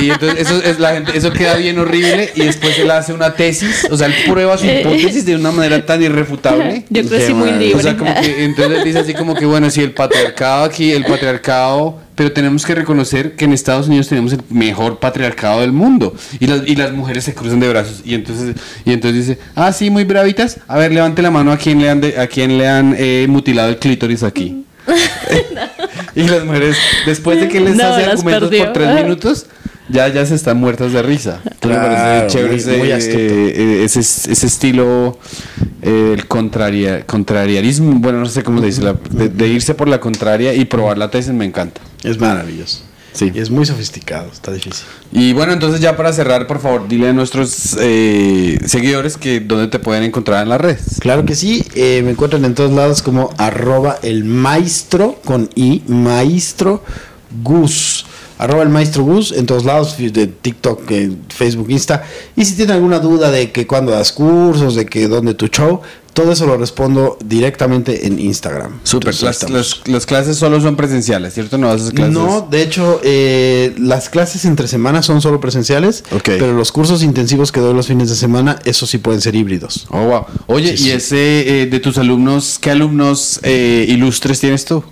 [0.00, 3.34] Y entonces eso, es la gente, eso queda bien horrible y después él hace una
[3.34, 6.84] tesis, o sea, él prueba su hipótesis de una manera tan irrefutable.
[6.90, 7.76] Yo crecí muy libre.
[7.76, 10.90] O sea, como que entonces él dice así como que bueno, si el patriarcado aquí,
[10.90, 15.72] el patriarcado pero tenemos que reconocer que en Estados Unidos tenemos el mejor patriarcado del
[15.72, 18.54] mundo y las, y las mujeres se cruzan de brazos y entonces
[18.84, 21.90] y entonces dice, ah, sí, muy bravitas, a ver, levante la mano a quien le
[21.90, 24.64] han, de- a quien le han eh, mutilado el clítoris aquí.
[26.14, 26.76] y las mujeres,
[27.06, 28.64] después de que les No, hace argumentos perdió.
[28.64, 29.46] por tres minutos,
[29.88, 31.40] ya, ya se están muertas de risa.
[31.44, 35.18] Entonces me Claro, parece chévere muy- muy eh, ese, ese estilo,
[35.82, 39.88] eh, el contraria, contrariarismo, bueno, no sé cómo se dice, la- de, de irse por
[39.88, 41.80] la contraria y probar la tesis me encanta.
[42.02, 42.80] Es maravilloso.
[43.12, 43.30] Sí.
[43.32, 44.84] Y es muy sofisticado, está difícil.
[45.12, 49.68] Y bueno, entonces ya para cerrar, por favor, dile a nuestros eh, seguidores que dónde
[49.68, 50.96] te pueden encontrar en las redes.
[50.98, 55.82] Claro que sí, eh, me encuentran en todos lados como arroba el maestro con i,
[55.86, 56.82] maestro
[57.44, 58.04] Gus.
[58.38, 62.02] Arroba el maestro Gus en todos lados, de TikTok, eh, Facebook, Insta.
[62.36, 65.80] Y si tienen alguna duda de que cuando das cursos, de que dónde tu show,
[66.14, 68.80] todo eso lo respondo directamente en Instagram.
[68.84, 71.58] Ahí Las, las- las clases solo son presenciales, ¿cierto?
[71.58, 72.14] No haces clases.
[72.14, 76.22] No, de hecho, eh, las clases entre semanas son solo presenciales, Ok.
[76.38, 79.86] pero los cursos intensivos que doy los fines de semana, esos sí pueden ser híbridos.
[79.90, 80.26] Oh, wow.
[80.46, 80.90] Oye, Sí, y sí.
[80.92, 84.84] ese eh, de tus alumnos, ¿qué alumnos eh, ilustres tienes tú?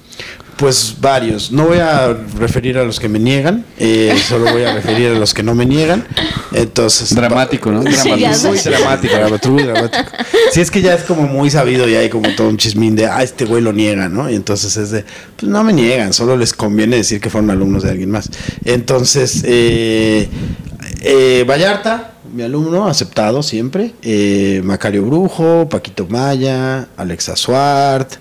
[0.56, 1.50] Pues varios.
[1.50, 5.18] No voy a referir a los que me niegan, eh, solo voy a referir a
[5.18, 6.06] los que no me niegan.
[6.52, 7.82] Entonces, Dramático, ¿no?
[7.82, 8.48] Dramático.
[8.48, 9.14] muy dramático.
[9.14, 10.04] dramático, muy dramático.
[10.52, 13.06] Sí, es que ya es como muy sabido y hay como todo un chismín de,
[13.06, 14.30] ah, este güey lo niega, ¿no?
[14.30, 15.04] Y entonces es de,
[15.36, 18.28] pues no me niegan, solo les conviene decir que fueron alumnos de alguien más.
[18.64, 20.28] Entonces, eh,
[21.00, 23.94] eh, Vallarta, mi alumno, aceptado siempre.
[24.02, 28.12] eh, Macario Brujo, Paquito Maya, Alexa Suart,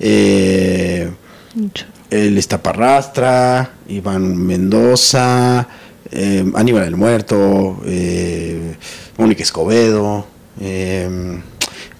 [0.00, 1.10] eh,
[2.10, 5.66] el Iztaparrastra, Iván Mendoza,
[6.10, 8.76] eh, Aníbal el Muerto, eh,
[9.18, 10.26] Mónica Escobedo.
[10.60, 11.40] eh,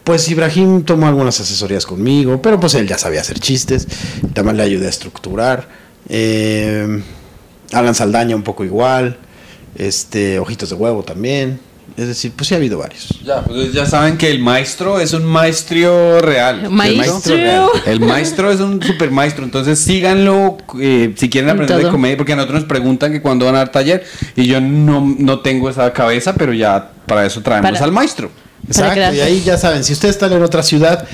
[0.05, 3.89] pues Ibrahim tomó algunas asesorías conmigo, pero pues él ya sabía hacer chistes.
[4.35, 5.67] También le ayudé a estructurar.
[6.11, 7.03] eh,
[7.73, 9.17] Alan Saldaña un poco igual.
[9.77, 11.59] Este, Ojitos de Huevo también.
[11.97, 13.09] Es decir, pues sí ha habido varios.
[13.25, 16.69] Ya, pues ya saben que el maestro es un maestro real.
[16.69, 17.35] Maestro.
[17.35, 17.69] El real.
[17.87, 19.45] El maestro es un super maestro.
[19.45, 23.23] Entonces síganlo eh, si quieren En aprender de comedia, porque a nosotros nos preguntan que
[23.23, 24.05] cuándo van a dar taller.
[24.35, 28.31] Y yo no, no tengo esa cabeza, pero ya para eso traemos Para- al maestro.
[28.67, 31.07] Exacto, y ahí ya saben, si ustedes están en otra ciudad,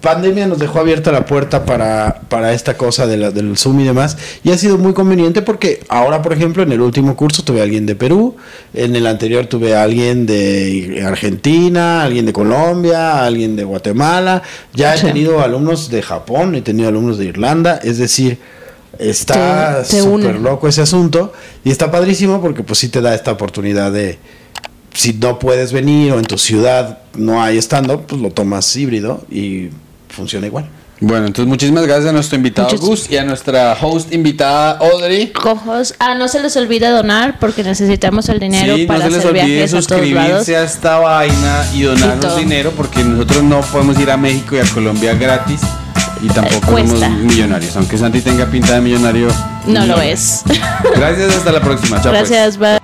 [0.00, 3.84] pandemia nos dejó abierta la puerta para, para esta cosa de la- del Zoom y
[3.84, 7.60] demás, y ha sido muy conveniente porque ahora, por ejemplo, en el último curso tuve
[7.60, 8.36] a alguien de Perú,
[8.74, 14.42] en el anterior tuve a alguien de Argentina, alguien de Colombia, alguien de Guatemala,
[14.74, 18.38] ya he tenido alumnos de Japón, he tenido alumnos de Irlanda, es decir...
[18.98, 21.32] Está súper loco ese asunto
[21.64, 24.18] y está padrísimo porque pues sí te da esta oportunidad de,
[24.92, 29.22] si no puedes venir o en tu ciudad no hay stand-up, pues lo tomas híbrido
[29.30, 29.68] y
[30.18, 30.66] funciona igual.
[31.00, 35.28] Bueno, entonces muchísimas gracias a nuestro invitado Muchas- Gus y a nuestra host invitada Audrey.
[35.32, 35.94] Cojos.
[36.00, 39.18] Ah, no se les olvide donar porque necesitamos el dinero Sí, no para se les
[39.20, 40.10] hacer olvide viajes a todos lados.
[40.42, 44.58] suscribirse a esta vaina y donarnos dinero porque nosotros no podemos ir a México y
[44.58, 45.60] a Colombia gratis
[46.20, 47.76] y tampoco Eh, somos millonarios.
[47.76, 49.28] Aunque Santi tenga pinta de millonario.
[49.66, 50.42] No lo es.
[50.96, 52.02] Gracias, hasta la próxima.
[52.02, 52.28] Chao, pues.
[52.28, 52.77] Gracias, bye.